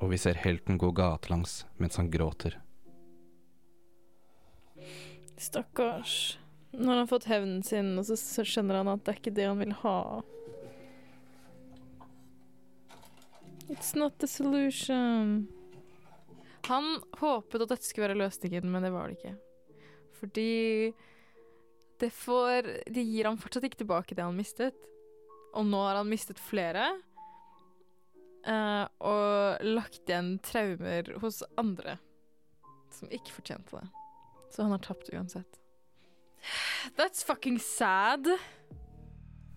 og 0.00 0.14
vi 0.14 0.18
ser 0.20 0.38
helten 0.40 0.78
gå 0.80 0.88
gatelangs 0.96 1.62
mens 1.78 2.00
han 2.00 2.08
gråter. 2.10 2.56
Stakkars. 5.38 6.38
Nå 6.74 6.90
har 6.90 7.04
han 7.04 7.10
fått 7.10 7.28
hevnen 7.30 7.62
sin, 7.62 7.92
og 8.00 8.08
så 8.08 8.16
så 8.18 8.42
skjønner 8.48 8.80
han 8.80 8.90
at 8.96 9.04
det 9.04 9.12
er 9.12 9.20
ikke 9.20 9.36
det 9.36 9.46
han 9.46 9.60
vil 9.60 9.76
ha. 9.84 9.98
It's 13.68 13.94
not 13.96 14.18
the 14.18 14.28
solution. 14.28 15.48
Han 16.68 17.02
håpet 17.20 17.62
at 17.64 17.68
dette 17.74 17.84
skulle 17.86 18.08
være 18.08 18.20
løsningen, 18.22 18.68
men 18.72 18.84
det 18.84 18.92
var 18.92 19.08
det 19.08 19.18
ikke. 19.18 19.34
Fordi 20.20 20.92
det 22.00 22.10
får 22.12 22.68
Det 22.92 23.04
gir 23.04 23.24
ham 23.28 23.36
fortsatt 23.38 23.64
ikke 23.68 23.82
tilbake 23.84 24.14
det 24.16 24.24
han 24.24 24.36
mistet. 24.36 24.76
Og 25.54 25.66
nå 25.68 25.80
har 25.86 26.00
han 26.00 26.08
mistet 26.10 26.40
flere. 26.40 27.00
eh, 28.46 28.86
og 29.00 29.62
lagt 29.64 30.02
igjen 30.08 30.38
traumer 30.44 31.14
hos 31.22 31.42
andre 31.56 31.98
som 32.92 33.08
ikke 33.10 33.32
fortjente 33.32 33.78
det. 33.80 33.86
Så 34.52 34.62
han 34.62 34.70
har 34.74 34.82
tapt 34.84 35.08
uansett. 35.12 35.60
That's 36.98 37.24
fucking 37.24 37.58
sad. 37.58 38.28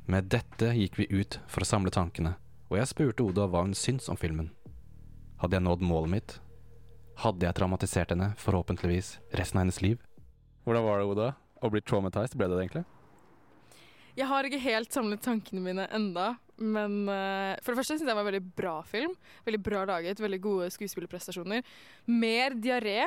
Med 0.08 0.30
dette 0.32 0.72
gikk 0.74 0.96
vi 1.02 1.08
ut 1.12 1.40
for 1.52 1.62
å 1.62 1.68
samle 1.68 1.92
tankene, 1.92 2.36
og 2.68 2.78
jeg 2.80 2.90
spurte 2.90 3.24
Oda 3.24 3.48
hva 3.48 3.64
hun 3.64 3.76
syntes 3.78 4.10
om 4.12 4.20
filmen. 4.20 4.52
Hadde 5.42 5.58
jeg 5.58 5.66
nådd 5.68 5.86
målet 5.86 6.12
mitt? 6.12 6.38
Hadde 7.22 7.48
jeg 7.48 7.56
traumatisert 7.58 8.12
henne, 8.14 8.34
forhåpentligvis, 8.42 9.16
resten 9.40 9.60
av 9.60 9.66
hennes 9.66 9.82
liv? 9.82 10.02
Hvordan 10.68 10.84
var 10.86 11.00
det, 11.00 11.10
Oda? 11.10 11.28
Å 11.64 11.72
bli 11.74 11.82
traumatized, 11.82 12.36
ble 12.38 12.50
det 12.50 12.58
det 12.58 12.66
egentlig? 12.66 12.84
Jeg 14.18 14.28
har 14.32 14.48
ikke 14.48 14.62
helt 14.64 14.94
samlet 14.94 15.22
tankene 15.22 15.62
mine 15.62 15.86
enda, 15.94 16.32
men 16.58 17.04
uh, 17.06 17.54
for 17.62 17.72
det 17.72 17.80
første 17.80 17.94
syns 17.94 18.04
jeg 18.04 18.10
det 18.10 18.16
var 18.18 18.26
en 18.26 18.32
veldig 18.32 18.56
bra 18.58 18.76
film. 18.90 19.14
Veldig 19.46 19.62
bra 19.66 19.84
laget, 19.86 20.22
veldig 20.22 20.40
gode 20.42 20.70
skuespillerprestasjoner. 20.74 21.62
Mer 22.10 22.58
diaré 22.58 23.04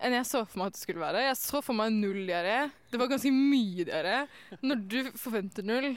enn 0.00 0.16
jeg 0.16 0.26
så 0.26 0.40
for 0.42 0.62
meg 0.62 0.72
at 0.72 0.78
det 0.78 0.82
skulle 0.82 1.04
være. 1.04 1.26
Jeg 1.28 1.38
så 1.38 1.60
for 1.64 1.76
meg 1.76 1.92
null 1.94 2.24
diaré. 2.26 2.64
Det 2.90 3.00
var 3.00 3.12
ganske 3.12 3.32
mye 3.34 3.86
diaré 3.86 4.24
når 4.64 4.82
du 4.88 4.98
forventer 5.20 5.68
null. 5.68 5.92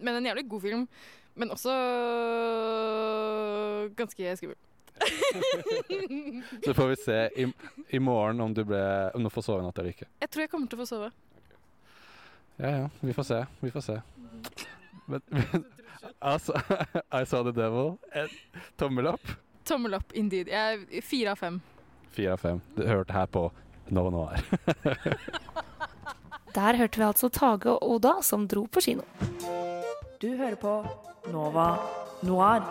Men 0.00 0.18
en 0.18 0.28
jævlig 0.30 0.46
god 0.50 0.64
film. 0.64 0.88
Men 1.38 1.52
også 1.54 1.74
ganske 3.96 4.36
skummel. 4.40 4.58
Så 6.64 6.74
får 6.74 6.86
vi 6.88 6.96
se 6.96 7.30
i, 7.36 7.52
i 7.88 7.98
morgen 7.98 8.40
om 8.40 8.54
du, 8.54 8.64
ble, 8.66 8.80
om 9.14 9.22
du 9.22 9.30
får 9.30 9.46
sove 9.46 9.62
i 9.62 9.66
natt 9.66 9.78
eller 9.78 9.94
ikke. 9.94 10.08
Jeg 10.20 10.30
tror 10.34 10.44
jeg 10.44 10.50
kommer 10.50 10.70
til 10.70 10.78
å 10.78 10.82
få 10.82 10.88
sove. 10.90 11.10
Ja 12.58 12.70
ja, 12.74 12.86
vi 13.00 13.14
får 13.14 13.28
se. 13.28 13.40
Vi 13.62 13.70
får 13.70 13.84
se. 13.86 13.98
Men, 15.06 15.22
men 15.30 15.64
altså, 16.18 16.58
I 17.20 17.22
saw 17.24 17.46
the 17.46 17.54
devil. 17.54 17.94
En 18.18 18.28
tommel 18.80 19.12
opp. 19.14 19.34
Tommel 19.68 19.94
opp, 20.00 20.12
indeed. 20.16 20.50
Jeg 20.50 20.82
er 20.90 21.06
Fire 21.06 21.36
av 21.36 21.42
fem. 21.44 21.60
Fire 22.16 22.34
av 22.34 22.42
fem. 22.42 22.62
Du 22.74 22.82
hørte 22.88 23.14
her 23.14 23.30
på 23.30 23.46
Nova 23.94 24.10
Noir. 24.10 24.42
Der 26.58 26.78
hørte 26.80 26.98
vi 26.98 27.04
altså 27.06 27.28
Tage 27.30 27.70
og 27.70 27.84
Oda 27.94 28.16
som 28.26 28.48
dro 28.50 28.64
på 28.66 28.82
kino. 28.82 29.04
Du 30.18 30.32
hører 30.34 30.56
på 30.58 30.72
Nova 31.32 31.78
Noir. 32.22 32.62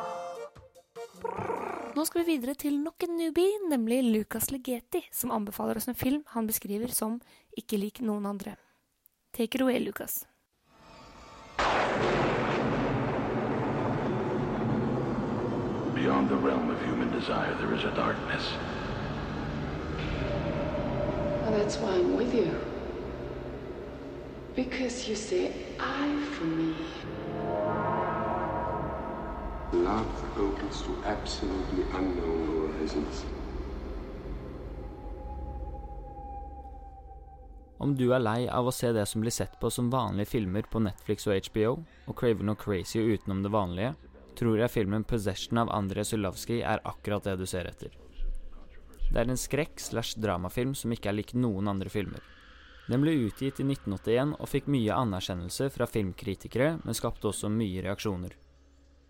Nå 1.95 2.05
skal 2.05 2.21
vi 2.21 2.35
videre 2.35 2.53
til 2.53 2.77
nok 2.83 3.03
en 3.07 3.17
newbie, 3.17 3.57
nemlig 3.69 4.03
Lucas 4.05 4.51
Legeti, 4.51 5.01
som 5.11 5.31
anbefaler 5.33 5.79
oss 5.79 5.87
en 5.89 5.97
film 5.97 6.23
han 6.33 6.47
beskriver 6.49 6.93
som 6.93 7.19
ikke 7.57 7.79
lik 7.81 8.01
noen 8.05 8.25
andre. 8.29 8.53
Take 9.33 9.57
it 9.57 9.61
away, 9.61 9.79
Lucas. 9.79 10.25
Beyond 15.95 16.29
the 16.29 16.37
realm 16.37 16.69
of 16.69 16.79
human 16.85 17.11
desire, 17.11 17.53
there 17.57 17.73
is 17.73 17.83
a 17.83 17.91
darkness. 17.95 18.53
Well, 21.41 21.57
that's 21.57 21.77
why 21.77 21.95
I'm 21.95 22.15
with 22.15 22.33
you. 22.33 22.53
Because 24.55 25.07
you 25.07 25.15
say 25.15 25.51
I 25.79 26.07
for 26.33 26.45
me. 26.45 26.75
Love 29.73 30.05
opens 30.39 30.81
to 30.81 30.91
absolutely 31.05 31.83
unknown 31.93 32.47
horizons. 32.47 33.25
Om 37.77 37.95
du 37.97 38.13
er 38.13 38.23
lei 38.23 38.45
av 38.47 38.69
å 38.69 38.71
se 38.71 38.93
det 38.95 39.03
som 39.11 39.25
blir 39.25 39.35
sett 39.35 39.59
på 39.59 39.67
som 39.67 39.89
vanlige 39.91 40.31
filmer 40.31 40.63
på 40.71 40.79
Netflix 40.79 41.27
og 41.27 41.49
HBO, 41.49 41.73
og 42.07 42.15
craver 42.15 42.47
noe 42.47 42.55
crazy 42.55 43.03
utenom 43.03 43.43
det 43.43 43.51
vanlige, 43.51 43.91
tror 44.39 44.63
jeg 44.63 44.71
filmen 44.71 45.03
'Possession' 45.03 45.59
av 45.59 45.75
André 45.75 46.07
Zulavsky 46.07 46.61
er 46.61 46.79
akkurat 46.85 47.27
det 47.27 47.35
du 47.37 47.45
ser 47.45 47.67
etter. 47.67 47.91
Det 49.11 49.19
er 49.19 49.27
en 49.27 49.43
skrekk 49.43 49.79
slash 49.79 50.15
dramafilm 50.15 50.75
som 50.75 50.91
ikke 50.91 51.09
er 51.09 51.19
lik 51.19 51.33
noen 51.33 51.67
andre 51.67 51.89
filmer. 51.89 52.23
Den 52.87 53.01
ble 53.01 53.19
utgitt 53.27 53.59
i 53.59 53.67
1981 53.67 54.37
og 54.39 54.47
fikk 54.47 54.67
mye 54.71 54.95
anerkjennelse 54.95 55.69
fra 55.69 55.85
filmkritikere, 55.85 56.79
men 56.85 56.93
skapte 56.93 57.27
også 57.27 57.51
mye 57.51 57.83
reaksjoner. 57.83 58.46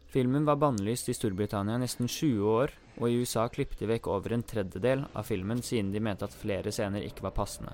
Filmen 0.07 0.45
var 0.45 0.55
bannlyst 0.55 1.09
i 1.09 1.13
Storbritannia 1.13 1.77
nesten 1.77 2.07
20 2.07 2.47
år, 2.47 2.71
og 2.97 3.09
i 3.09 3.17
USA 3.19 3.43
klippet 3.51 3.81
de 3.83 3.89
vekk 3.91 4.07
over 4.07 4.33
en 4.33 4.45
tredjedel 4.47 5.03
av 5.11 5.27
filmen 5.27 5.59
siden 5.59 5.91
de 5.91 5.99
mente 5.99 6.23
at 6.23 6.35
flere 6.35 6.71
scener 6.71 7.03
ikke 7.03 7.25
var 7.25 7.35
passende. 7.35 7.73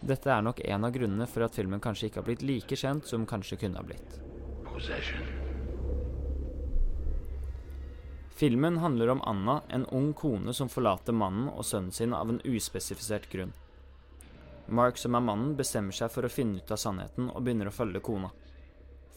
Dette 0.00 0.32
er 0.32 0.42
nok 0.42 0.62
en 0.64 0.88
av 0.88 0.94
grunnene 0.96 1.28
for 1.30 1.46
at 1.46 1.54
filmen 1.54 1.82
kanskje 1.84 2.08
ikke 2.08 2.22
har 2.22 2.26
blitt 2.26 2.42
like 2.42 2.76
kjent 2.82 3.06
som 3.06 3.28
kanskje 3.28 3.60
kunne 3.62 3.78
ha 3.78 3.86
blitt. 3.86 4.18
Filmen 8.40 8.78
handler 8.80 9.14
om 9.14 9.22
Anna, 9.28 9.60
en 9.68 9.86
ung 9.86 10.12
kone 10.16 10.54
som 10.56 10.72
forlater 10.72 11.12
mannen 11.12 11.50
og 11.52 11.66
sønnen 11.68 11.92
sin 11.92 12.14
av 12.16 12.32
en 12.32 12.40
uspesifisert 12.42 13.28
grunn. 13.30 13.52
Mark, 14.66 14.98
som 14.98 15.14
er 15.14 15.22
mannen, 15.22 15.56
bestemmer 15.58 15.94
seg 15.94 16.10
for 16.10 16.24
å 16.24 16.32
finne 16.32 16.58
ut 16.58 16.70
av 16.72 16.80
sannheten 16.80 17.28
og 17.30 17.42
begynner 17.44 17.68
å 17.68 17.74
følge 17.74 18.00
kona. 18.02 18.30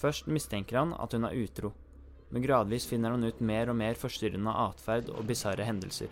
Først 0.03 0.27
mistenker 0.27 0.81
han 0.81 0.91
at 0.99 1.13
hun 1.15 1.23
er 1.23 1.37
utro, 1.39 1.71
men 2.33 2.43
gradvis 2.43 2.89
finner 2.89 3.13
han 3.15 3.23
ut 3.23 3.39
mer 3.39 3.69
og 3.71 3.77
mer 3.79 3.95
forstyrrende 3.95 4.51
atferd 4.65 5.07
og 5.13 5.23
bisarre 5.29 5.63
hendelser. 5.63 6.11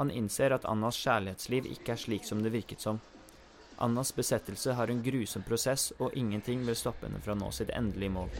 Han 0.00 0.10
innser 0.10 0.50
at 0.56 0.66
Annas 0.66 0.98
kjærlighetsliv 0.98 1.68
ikke 1.76 1.94
er 1.94 2.00
slik 2.02 2.26
som 2.26 2.42
det 2.42 2.50
virket 2.56 2.82
som. 2.82 2.98
Annas 3.78 4.10
besettelse 4.16 4.74
har 4.74 4.90
en 4.90 5.02
grusom 5.02 5.46
prosess, 5.46 5.92
og 5.98 6.14
ingenting 6.18 6.66
vil 6.66 6.74
stoppe 6.78 7.06
henne 7.06 7.22
fra 7.22 7.34
å 7.36 7.38
nå 7.38 7.50
sitt 7.54 7.70
endelige 7.74 8.10
mål. 8.16 8.30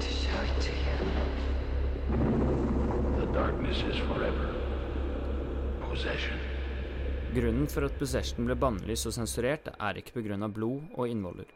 To 0.00 0.10
show 0.10 0.42
it 0.42 0.58
to 0.66 0.74
you. 0.74 0.94
The 3.20 3.26
darkness 3.34 3.82
is 3.86 4.02
forever. 4.10 4.50
Possession. 5.86 6.38
Grunnen 7.34 7.70
for 7.70 7.86
at 7.86 7.94
Possession 7.98 8.46
ble 8.46 8.58
bannlyst 8.58 9.06
og 9.06 9.14
sensurert, 9.14 9.70
er 9.78 9.98
ikke 10.02 10.18
pga. 10.18 10.48
blod 10.48 10.82
og 10.96 11.06
innvoller, 11.06 11.46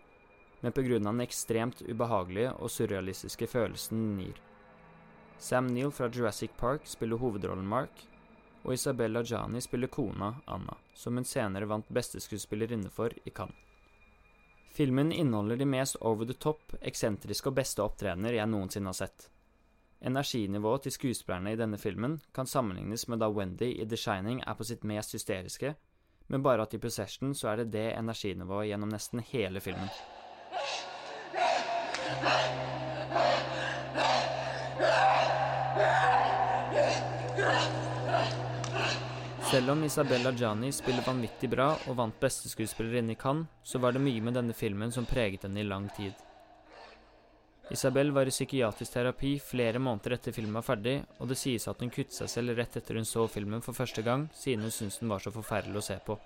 men 0.65 0.73
pga. 0.73 0.99
den 0.99 1.21
ekstremt 1.21 1.83
ubehagelige 1.83 2.53
og 2.57 2.71
surrealistiske 2.71 3.47
følelsen 3.47 3.99
den 4.01 4.21
gir. 4.23 4.39
Sam 5.39 5.67
Neill 5.67 5.93
fra 5.93 6.09
Jurassic 6.09 6.55
Park 6.57 6.87
spiller 6.89 7.21
hovedrollen 7.21 7.67
Mark, 7.69 8.07
og 8.63 8.73
Isabella 8.73 9.21
Gianni 9.23 9.61
spiller 9.61 9.93
kona, 9.93 10.31
Anna, 10.47 10.79
som 10.95 11.21
hun 11.21 11.29
senere 11.29 11.69
vant 11.69 11.91
beste 11.93 12.21
skuespillerinne 12.21 12.89
for 12.89 13.13
i 13.25 13.31
Cannes. 13.31 13.61
Filmen 14.73 15.13
inneholder 15.13 15.61
de 15.61 15.69
mest 15.69 16.01
over 16.01 16.25
the 16.25 16.39
top, 16.41 16.73
eksentriske 16.81 17.53
og 17.53 17.59
beste 17.61 17.85
opptredener 17.85 18.39
jeg 18.39 18.49
noensinne 18.49 18.89
har 18.89 18.97
sett. 19.03 19.29
Energinivået 20.01 20.89
til 20.89 20.97
skuespillerne 20.97 21.53
i 21.53 21.61
denne 21.61 21.79
filmen 21.79 22.17
kan 22.35 22.49
sammenlignes 22.49 23.05
med 23.09 23.21
da 23.21 23.29
Wendy 23.29 23.69
i 23.69 23.85
The 23.85 24.01
Shining 24.01 24.41
er 24.41 24.57
på 24.57 24.65
sitt 24.65 24.83
mest 24.83 25.13
hysteriske, 25.13 25.77
men 26.33 26.43
bare 26.43 26.65
at 26.65 26.75
i 26.75 26.81
Possession 26.81 27.37
så 27.37 27.53
er 27.53 27.63
det 27.63 27.73
det 27.77 27.87
energinivået 27.99 28.73
gjennom 28.73 28.97
nesten 28.97 29.21
hele 29.29 29.61
filmen. 29.61 29.93
Selv 39.55 39.71
om 39.71 39.85
Isabella 39.85 40.33
Gianni 40.33 40.73
spiller 40.73 41.05
vanvittig 41.07 41.47
bra 41.51 41.69
og 41.87 41.95
vant 41.95 42.17
beste 42.19 42.51
skuespillerinne 42.51 43.15
i 43.15 43.19
Cannes, 43.21 43.47
så 43.63 43.79
var 43.79 43.95
det 43.95 44.03
mye 44.03 44.23
med 44.25 44.35
denne 44.35 44.57
filmen 44.57 44.91
som 44.91 45.07
preget 45.07 45.47
henne 45.47 45.63
i 45.63 45.67
lang 45.69 45.87
tid. 45.95 46.11
Isabel 47.71 48.11
var 48.11 48.27
i 48.27 48.35
psykiatrisk 48.35 48.93
terapi 48.93 49.37
flere 49.39 49.79
måneder 49.79 50.19
etter 50.19 50.35
filmen 50.35 50.59
var 50.59 50.67
ferdig, 50.67 50.99
og 51.23 51.31
det 51.31 51.39
sies 51.39 51.69
at 51.71 51.81
hun 51.81 51.95
kuttet 51.95 52.19
seg 52.19 52.33
selv 52.35 52.59
rett 52.59 52.77
etter 52.83 52.99
hun 52.99 53.07
så 53.07 53.29
filmen 53.31 53.63
for 53.63 53.79
første 53.79 54.03
gang, 54.03 54.27
siden 54.35 54.67
hun 54.67 54.75
syntes 54.75 54.99
den 54.99 55.15
var 55.15 55.23
så 55.23 55.31
forferdelig 55.31 55.81
å 55.81 55.87
se 55.93 56.03
på. 56.03 56.19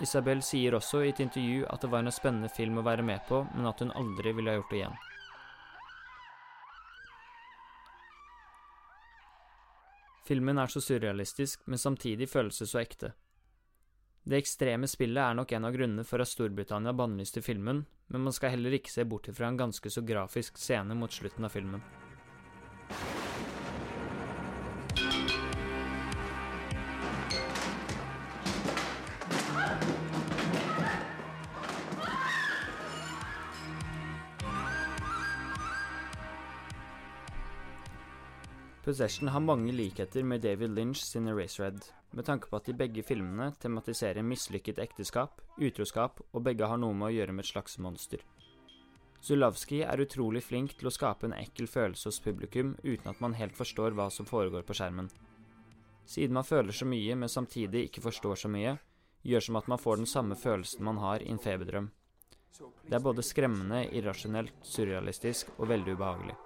Isabel 0.00 0.40
sier 0.42 0.74
også 0.76 1.02
i 1.04 1.10
et 1.12 1.20
intervju 1.20 1.66
at 1.68 1.82
det 1.84 1.90
var 1.92 2.04
en 2.04 2.14
spennende 2.14 2.48
film 2.48 2.80
å 2.80 2.84
være 2.86 3.04
med 3.04 3.20
på, 3.28 3.42
men 3.52 3.68
at 3.68 3.80
hun 3.84 3.92
aldri 3.92 4.32
ville 4.36 4.52
ha 4.52 4.60
gjort 4.60 4.72
det 4.72 4.80
igjen. 4.80 4.98
Filmen 10.30 10.60
er 10.62 10.70
så 10.70 10.80
surrealistisk, 10.80 11.64
men 11.66 11.80
samtidig 11.82 12.30
føles 12.30 12.60
det 12.62 12.68
så 12.70 12.78
ekte. 12.80 13.12
Det 14.22 14.38
ekstreme 14.38 14.86
spillet 14.86 15.20
er 15.24 15.34
nok 15.34 15.52
en 15.56 15.66
av 15.66 15.74
grunnene 15.74 16.04
for 16.06 16.22
at 16.22 16.30
Storbritannia 16.30 16.92
bannlyste 16.94 17.42
filmen, 17.42 17.82
men 18.12 18.24
man 18.28 18.36
skal 18.36 18.54
heller 18.54 18.76
ikke 18.76 18.92
se 18.92 19.04
bort 19.08 19.28
ifra 19.32 19.48
en 19.48 19.58
ganske 19.58 19.90
så 19.90 20.04
grafisk 20.06 20.60
scene 20.60 20.94
mot 20.94 21.12
slutten 21.12 21.48
av 21.48 21.56
filmen. 21.56 21.82
Possession 38.90 39.28
har 39.28 39.40
mange 39.40 39.70
likheter 39.70 40.24
med 40.26 40.40
David 40.42 40.72
Lynch 40.74 41.04
sin 41.04 41.28
Eraserhead, 41.30 41.84
med 42.10 42.26
tanke 42.26 42.48
på 42.50 42.58
at 42.58 42.66
de 42.66 42.72
begge 42.74 43.04
filmene 43.06 43.52
tematiserer 43.62 44.26
mislykket 44.26 44.80
ekteskap, 44.82 45.36
utroskap, 45.62 46.18
og 46.34 46.42
begge 46.42 46.66
har 46.66 46.80
noe 46.82 46.96
med 46.98 47.06
å 47.06 47.12
gjøre 47.14 47.36
med 47.36 47.44
et 47.44 47.50
slags 47.52 47.78
monster. 47.78 48.24
Zulawski 49.22 49.84
er 49.86 50.02
utrolig 50.02 50.42
flink 50.42 50.74
til 50.80 50.90
å 50.90 50.94
skape 50.96 51.28
en 51.28 51.36
ekkel 51.38 51.70
følelse 51.70 52.10
hos 52.10 52.18
publikum 52.24 52.74
uten 52.82 53.12
at 53.12 53.22
man 53.22 53.38
helt 53.38 53.54
forstår 53.54 53.94
hva 53.94 54.08
som 54.10 54.26
foregår 54.26 54.66
på 54.66 54.80
skjermen. 54.80 55.12
Siden 56.02 56.40
man 56.40 56.50
føler 56.50 56.74
så 56.74 56.90
mye, 56.90 57.14
men 57.14 57.30
samtidig 57.30 57.86
ikke 57.86 58.02
forstår 58.10 58.42
så 58.42 58.50
mye, 58.50 58.74
gjør 59.22 59.50
som 59.52 59.62
at 59.62 59.70
man 59.70 59.84
får 59.86 60.02
den 60.02 60.14
samme 60.16 60.34
følelsen 60.34 60.82
man 60.90 60.98
har 60.98 61.22
i 61.22 61.30
en 61.30 61.38
feberdrøm. 61.38 61.92
Det 62.58 62.98
er 62.98 63.06
både 63.06 63.22
skremmende, 63.22 63.84
irrasjonelt, 63.94 64.64
surrealistisk 64.66 65.54
og 65.60 65.70
veldig 65.76 65.94
ubehagelig. 65.94 66.40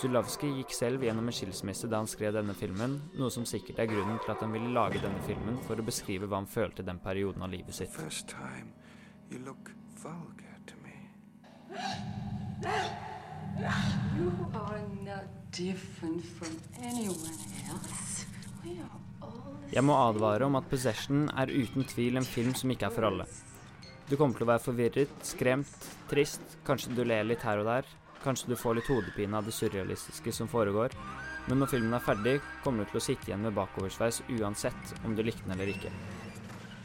Zulavsky 0.00 0.48
gikk 0.56 0.72
selv 0.74 1.04
gjennom 1.04 1.28
en 1.28 1.36
skilsmisse 1.36 1.88
da 1.90 2.00
han 2.00 2.08
skrev 2.10 2.34
denne 2.36 2.54
filmen, 2.56 2.96
noe 3.18 3.30
som 3.34 3.44
sikkert 3.48 3.82
er 3.82 3.90
grunnen 3.90 4.18
til 4.24 4.32
at 4.34 4.40
han 4.42 4.54
ville 4.54 4.72
lage 4.72 5.02
denne 5.02 5.20
filmen 5.28 5.60
for 5.66 5.78
å 5.78 5.86
beskrive 5.86 6.26
hva 6.26 6.40
han 6.40 6.48
følte 6.50 6.82
i 6.82 6.88
den 6.88 7.00
perioden 7.02 7.44
av 7.44 7.52
livet 7.52 7.76
sitt. 7.76 7.92
First 7.92 8.32
time 8.32 8.72
you 9.30 9.38
look 9.44 9.70
vulgar 10.02 10.58
to 10.66 10.74
me. 10.84 10.96
You 14.16 14.32
are 14.54 14.82
not 15.04 15.24
different 15.52 16.24
from 16.24 16.58
anyone 16.82 17.38
else. 17.68 18.26
We 18.64 18.80
are 18.80 19.02
Jeg 19.72 19.86
må 19.88 19.94
advare 19.96 20.44
om 20.44 20.58
at 20.58 20.66
Possession 20.68 21.30
er 21.32 21.48
uten 21.48 21.86
tvil 21.88 22.20
en 22.20 22.26
film 22.28 22.52
som 22.58 22.68
ikke 22.74 22.90
er 22.90 22.92
for 22.92 23.08
alle. 23.08 23.24
Du 24.10 24.18
kommer 24.20 24.36
til 24.36 24.44
å 24.44 24.50
være 24.50 24.60
forvirret, 24.66 25.14
skremt, 25.24 25.86
trist, 26.10 26.42
kanskje 26.66 26.92
du 26.92 27.00
ler 27.08 27.24
litt 27.24 27.44
her 27.46 27.62
og 27.62 27.70
der, 27.70 27.88
kanskje 28.24 28.52
du 28.52 28.56
får 28.58 28.78
litt 28.78 28.90
hodepine 28.90 29.38
av 29.38 29.46
det 29.46 29.54
surrealistiske 29.56 30.32
som 30.34 30.50
foregår, 30.50 30.94
men 31.48 31.58
når 31.58 31.72
filmen 31.72 31.96
er 31.96 32.04
ferdig, 32.06 32.36
kommer 32.62 32.84
du 32.84 32.92
til 32.92 33.00
å 33.00 33.04
sitte 33.08 33.30
igjen 33.30 33.42
med 33.42 33.56
bakoversveis 33.56 34.22
uansett 34.38 34.94
om 35.04 35.16
du 35.18 35.24
likte 35.26 35.46
den 35.46 35.56
eller 35.56 35.72
ikke. 35.74 35.90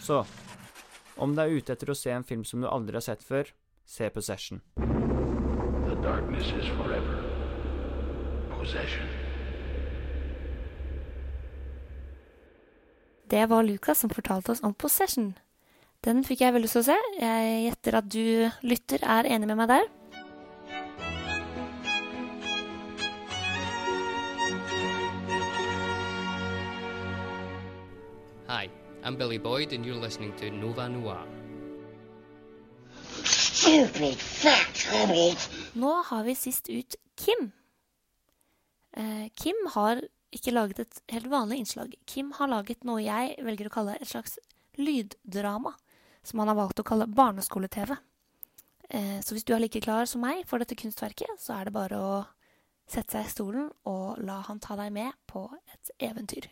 Så 0.01 0.23
om 1.17 1.33
du 1.35 1.41
er 1.41 1.53
ute 1.53 1.73
etter 1.73 1.89
å 1.89 1.97
se 1.97 2.13
en 2.13 2.25
film 2.25 2.43
som 2.45 2.61
du 2.61 2.69
aldri 2.69 2.97
har 2.97 3.05
sett 3.05 3.23
før, 3.25 3.49
se 3.85 4.09
Possession. 4.13 4.61
The 4.77 5.95
darkness 6.03 6.51
is 6.57 6.67
forever. 6.77 7.21
Possession. 8.51 9.07
Det 13.29 13.45
var 13.49 13.63
Lucas 13.63 13.99
som 13.99 14.09
fortalte 14.09 14.51
oss 14.51 14.63
om 14.63 14.73
Possession. 14.73 15.33
Den 16.05 16.21
fikk 16.23 16.41
jeg 16.45 16.53
veldig 16.55 16.67
lyst 16.67 16.77
til 16.77 16.85
å 16.85 16.89
se. 16.91 16.97
Jeg 17.19 17.63
gjetter 17.65 17.97
at 17.99 18.11
du 18.13 18.67
lytter 18.69 19.03
er 19.03 19.27
enig 19.27 19.49
med 19.49 19.59
meg 19.59 19.71
der. 19.73 19.87
I'm 29.07 29.15
Billy 29.15 29.37
Boyd, 29.37 29.71
and 29.71 29.85
you're 29.85 29.95
listening 29.95 30.33
to 30.35 30.51
Nova 30.51 30.89
Noir. 30.89 31.23
stupid 33.23 34.17
fat 34.17 34.83
hobbit. 34.91 35.49
Nå 35.73 35.91
har 36.05 36.23
vi 36.23 36.35
sist 36.35 36.69
ut 36.69 36.95
Kim. 37.15 37.51
Eh, 38.91 39.29
Kim 39.35 39.55
har 39.73 40.01
ikke 40.31 40.51
laget 40.51 40.79
et 40.79 40.99
helt 41.07 41.29
vanlig 41.31 41.61
innslag. 41.61 41.95
Kim 42.05 42.33
har 42.35 42.51
laget 42.51 42.83
noe 42.83 42.99
jeg 42.99 43.37
velger 43.47 43.69
å 43.69 43.75
kalle 43.77 43.95
et 43.95 44.11
slags 44.11 44.39
lyddrama, 44.75 45.71
som 46.23 46.43
han 46.43 46.51
har 46.51 46.59
valgt 46.59 46.83
å 46.83 46.87
kalle 46.87 47.07
barneskole-TV. 47.07 47.95
Eh, 48.89 49.19
så 49.23 49.31
hvis 49.31 49.47
du 49.47 49.55
er 49.55 49.63
like 49.63 49.79
klar 49.87 50.03
som 50.05 50.21
meg 50.27 50.43
for 50.47 50.59
dette 50.59 50.75
kunstverket, 50.75 51.39
så 51.39 51.55
er 51.55 51.67
det 51.69 51.77
bare 51.79 51.95
å 51.95 52.13
sette 52.87 53.15
seg 53.15 53.23
i 53.23 53.35
stolen 53.37 53.71
og 53.87 54.19
la 54.19 54.41
han 54.51 54.59
ta 54.59 54.75
deg 54.75 54.91
med 54.91 55.15
på 55.31 55.47
et 55.71 55.95
eventyr. 56.11 56.51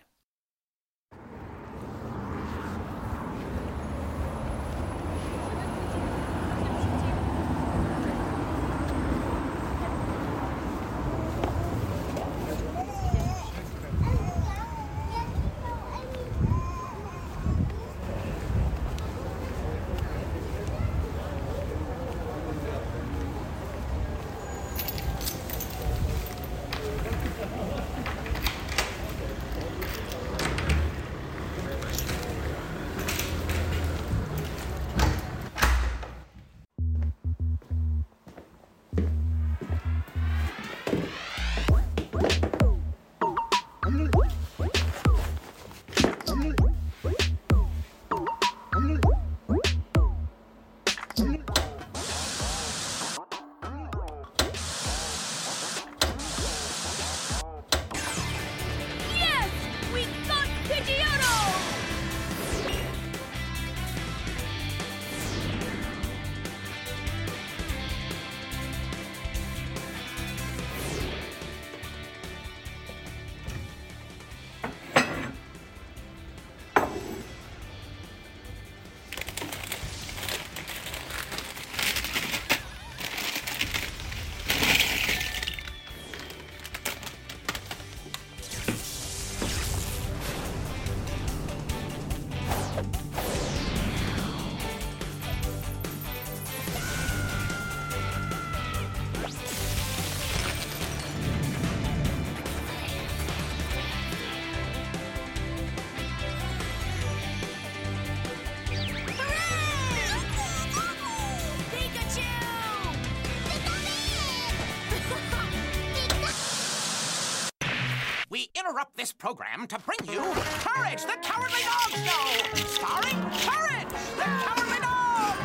Program 119.17 119.65
to 119.67 119.79
bring 119.79 119.97
you 120.13 120.21
Courage, 120.59 121.03
the 121.03 121.17
Cowardly 121.21 121.61
Dog 121.63 121.91
Show, 122.05 122.55
starring 122.65 123.15
Courage, 123.47 123.87
the 124.17 124.23
Cowardly 124.23 124.79
Dog. 124.79 125.35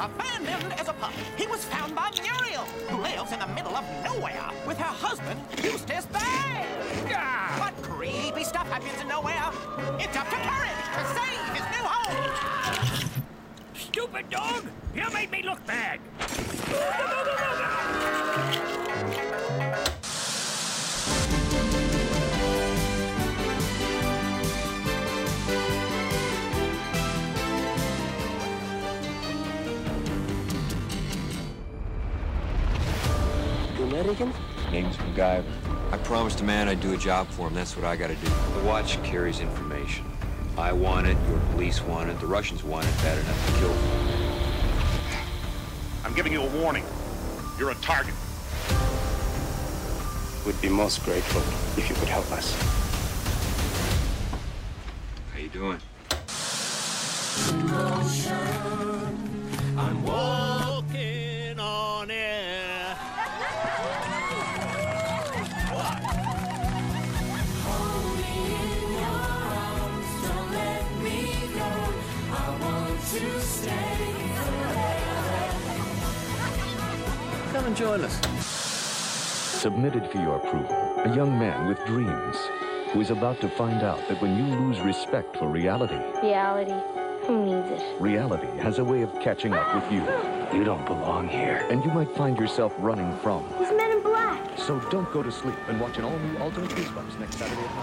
Abandoned 0.00 0.72
as 0.80 0.88
a 0.88 0.92
pup, 0.94 1.12
he 1.36 1.46
was 1.46 1.64
found 1.64 1.94
by 1.94 2.10
Muriel, 2.22 2.64
who 2.88 3.02
lives 3.02 3.32
in 3.32 3.38
the 3.38 3.46
middle 3.48 3.76
of 3.76 3.84
nowhere 4.02 4.50
with 4.66 4.78
her 4.78 4.84
husband, 4.84 5.38
Eustace 5.62 6.06
Bay. 6.06 6.64
What 7.58 7.74
creepy 7.82 8.44
stuff 8.44 8.68
happens 8.70 9.00
in 9.00 9.08
nowhere? 9.08 9.50
It's 9.98 10.16
up 10.16 10.28
to 10.30 10.36
Courage 10.36 10.86
to 10.96 11.04
save 11.14 11.48
his 11.54 11.66
new 11.76 11.84
home. 11.86 13.10
Stupid 13.74 14.30
dog! 14.30 14.64
You 14.94 15.10
made 15.12 15.29
American? 34.00 34.32
Name's 34.72 34.96
MacGyver. 34.96 35.44
I 35.92 35.98
promised 35.98 36.40
a 36.40 36.44
man 36.44 36.68
I'd 36.68 36.80
do 36.80 36.94
a 36.94 36.96
job 36.96 37.28
for 37.28 37.48
him. 37.48 37.54
That's 37.54 37.76
what 37.76 37.84
I 37.84 37.96
gotta 37.96 38.14
do. 38.14 38.26
The 38.58 38.64
watch 38.64 39.02
carries 39.02 39.40
information. 39.40 40.04
I 40.56 40.72
want 40.72 41.06
it, 41.06 41.16
your 41.28 41.38
police 41.52 41.82
want 41.82 42.10
it, 42.10 42.18
the 42.20 42.26
Russians 42.26 42.64
want 42.64 42.86
it 42.86 42.94
bad 42.98 43.18
enough 43.18 43.46
to 43.46 43.52
kill 43.60 43.74
me. 43.74 44.10
I'm 46.04 46.14
giving 46.14 46.32
you 46.32 46.42
a 46.42 46.48
warning. 46.60 46.84
You're 47.58 47.70
a 47.70 47.74
target. 47.76 48.14
We'd 50.46 50.60
be 50.60 50.68
most 50.68 51.04
grateful 51.04 51.42
if 51.78 51.88
you 51.88 51.94
could 51.94 52.08
help 52.08 52.30
us. 52.32 52.54
How 55.32 55.38
you 55.38 55.48
doing? 55.48 55.78
Join 77.80 78.04
us. 78.04 78.20
Submitted 79.58 80.06
for 80.10 80.18
your 80.18 80.36
approval, 80.36 80.76
a 80.98 81.16
young 81.16 81.38
man 81.38 81.66
with 81.66 81.82
dreams 81.86 82.36
who 82.92 83.00
is 83.00 83.08
about 83.10 83.40
to 83.40 83.48
find 83.48 83.82
out 83.82 84.06
that 84.08 84.20
when 84.20 84.36
you 84.36 84.44
lose 84.54 84.80
respect 84.80 85.34
for 85.38 85.48
reality, 85.48 85.98
Reality. 86.22 86.74
Who 87.26 87.44
needs 87.46 87.70
it? 87.70 88.00
reality 88.00 88.48
has 88.58 88.78
a 88.80 88.84
way 88.84 89.00
of 89.00 89.10
catching 89.20 89.54
up 89.54 89.74
with 89.74 89.90
you. 89.90 90.02
You 90.56 90.62
don't 90.62 90.84
belong 90.84 91.28
here. 91.28 91.66
And 91.70 91.82
you 91.82 91.90
might 91.92 92.10
find 92.16 92.36
yourself 92.38 92.74
running 92.78 93.16
from. 93.18 93.44
He's 93.58 93.72
men 93.72 93.92
in 93.92 94.02
black. 94.02 94.58
So 94.58 94.78
don't 94.90 95.10
go 95.10 95.22
to 95.22 95.32
sleep 95.32 95.56
and 95.68 95.80
watch 95.80 95.96
an 95.96 96.04
all-new 96.04 96.38
alternate 96.38 96.70
Goosebumps 96.72 97.18
next 97.18 97.38
Saturday 97.38 97.62
at 97.62 97.74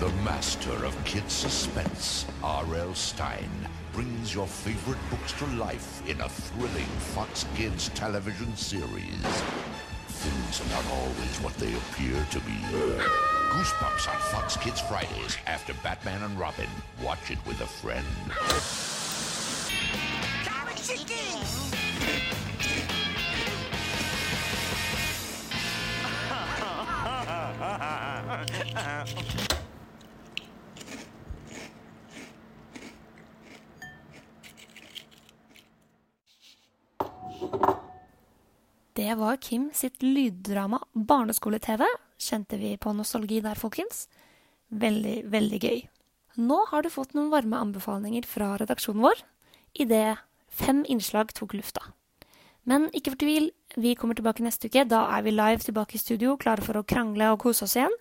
The 0.00 0.10
master 0.22 0.84
of 0.84 1.02
kid 1.04 1.30
suspense, 1.30 2.26
R.L. 2.42 2.94
Stein, 2.94 3.48
brings 3.96 4.34
your 4.34 4.46
favorite 4.46 4.98
books 5.08 5.32
to 5.32 5.46
life 5.56 6.06
in 6.06 6.20
a 6.20 6.28
thrilling 6.28 6.84
Fox 7.14 7.46
Kids 7.54 7.88
television 7.94 8.54
series. 8.54 9.24
Things 10.06 10.60
are 10.60 10.68
not 10.68 10.84
always 10.92 11.40
what 11.40 11.54
they 11.54 11.72
appear 11.72 12.22
to 12.30 12.40
be. 12.40 12.52
Goosebumps 13.52 14.06
on 14.12 14.20
Fox 14.32 14.58
Kids 14.58 14.82
Fridays 14.82 15.38
after 15.46 15.72
Batman 15.82 16.22
and 16.24 16.38
Robin. 16.38 16.68
Watch 17.02 17.30
it 17.30 17.38
with 17.46 17.58
a 17.62 17.66
friend. 17.66 18.04
Det 38.96 39.14
var 39.14 39.36
Kim 39.36 39.70
sitt 39.74 40.02
lyddrama 40.02 40.78
Barneskole-TV. 40.92 41.84
Kjente 42.18 42.56
vi 42.56 42.76
på 42.80 42.92
nostalgi 42.96 43.42
der, 43.44 43.58
folkens? 43.60 44.06
Veldig, 44.72 45.18
veldig 45.32 45.58
gøy. 45.60 45.82
Nå 46.40 46.62
har 46.70 46.84
du 46.84 46.90
fått 46.92 47.12
noen 47.16 47.28
varme 47.32 47.58
anbefalinger 47.60 48.24
fra 48.28 48.54
redaksjonen 48.60 49.04
vår 49.04 49.20
idet 49.84 50.16
fem 50.48 50.82
innslag 50.88 51.34
tok 51.36 51.54
lufta. 51.58 51.82
Men 52.66 52.88
ikke 52.96 53.12
fortvil, 53.14 53.50
vi 53.76 53.92
kommer 53.94 54.16
tilbake 54.18 54.44
neste 54.44 54.70
uke. 54.70 54.86
Da 54.88 55.04
er 55.16 55.26
vi 55.26 55.34
live 55.34 55.62
tilbake 55.62 55.98
i 55.98 56.00
studio, 56.02 56.38
klare 56.40 56.64
for 56.64 56.80
å 56.80 56.86
krangle 56.88 57.28
og 57.34 57.42
kose 57.44 57.66
oss 57.68 57.76
igjen. 57.76 57.92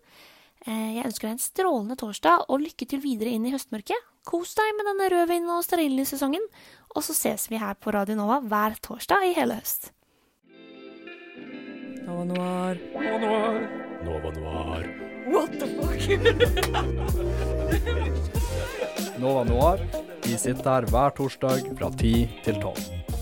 Eh, 0.65 0.95
Jeg 0.95 1.05
ønsker 1.12 1.27
deg 1.27 1.36
en 1.36 1.43
strålende 1.43 1.97
torsdag, 1.99 2.47
og 2.49 2.63
lykke 2.63 2.88
til 2.88 3.03
videre 3.03 3.36
inn 3.36 3.45
i 3.45 3.51
høstmørket. 3.53 3.99
Kos 4.25 4.55
deg 4.58 4.71
med 4.79 4.88
denne 4.89 5.12
rødvin- 5.12 5.51
og 5.53 5.62
stearinlyssesongen, 5.67 6.47
og 6.95 7.03
så 7.03 7.13
ses 7.13 7.49
vi 7.51 7.60
her 7.62 7.75
på 7.75 7.93
Radio 7.93 8.15
Nova 8.15 8.39
hver 8.41 8.79
torsdag 8.81 9.27
i 9.27 9.36
hele 9.38 9.60
høst. 9.60 9.91
Nova 12.05 12.23
Noir. 12.23 12.77
Nova 12.93 13.17
Noir. 13.19 13.69
Nova 14.03 14.31
Noir. 14.31 14.85
What 15.27 15.59
the 15.59 15.65
fuck? 15.65 16.01
Nova 19.19 19.43
Noir. 19.43 19.79
Vi 20.23 20.37
sitter 20.37 20.69
her 20.69 20.85
hver 20.91 21.09
torsdag 21.17 21.61
fra 21.79 21.89
10 21.89 22.29
til 22.43 22.61
12. 22.61 23.14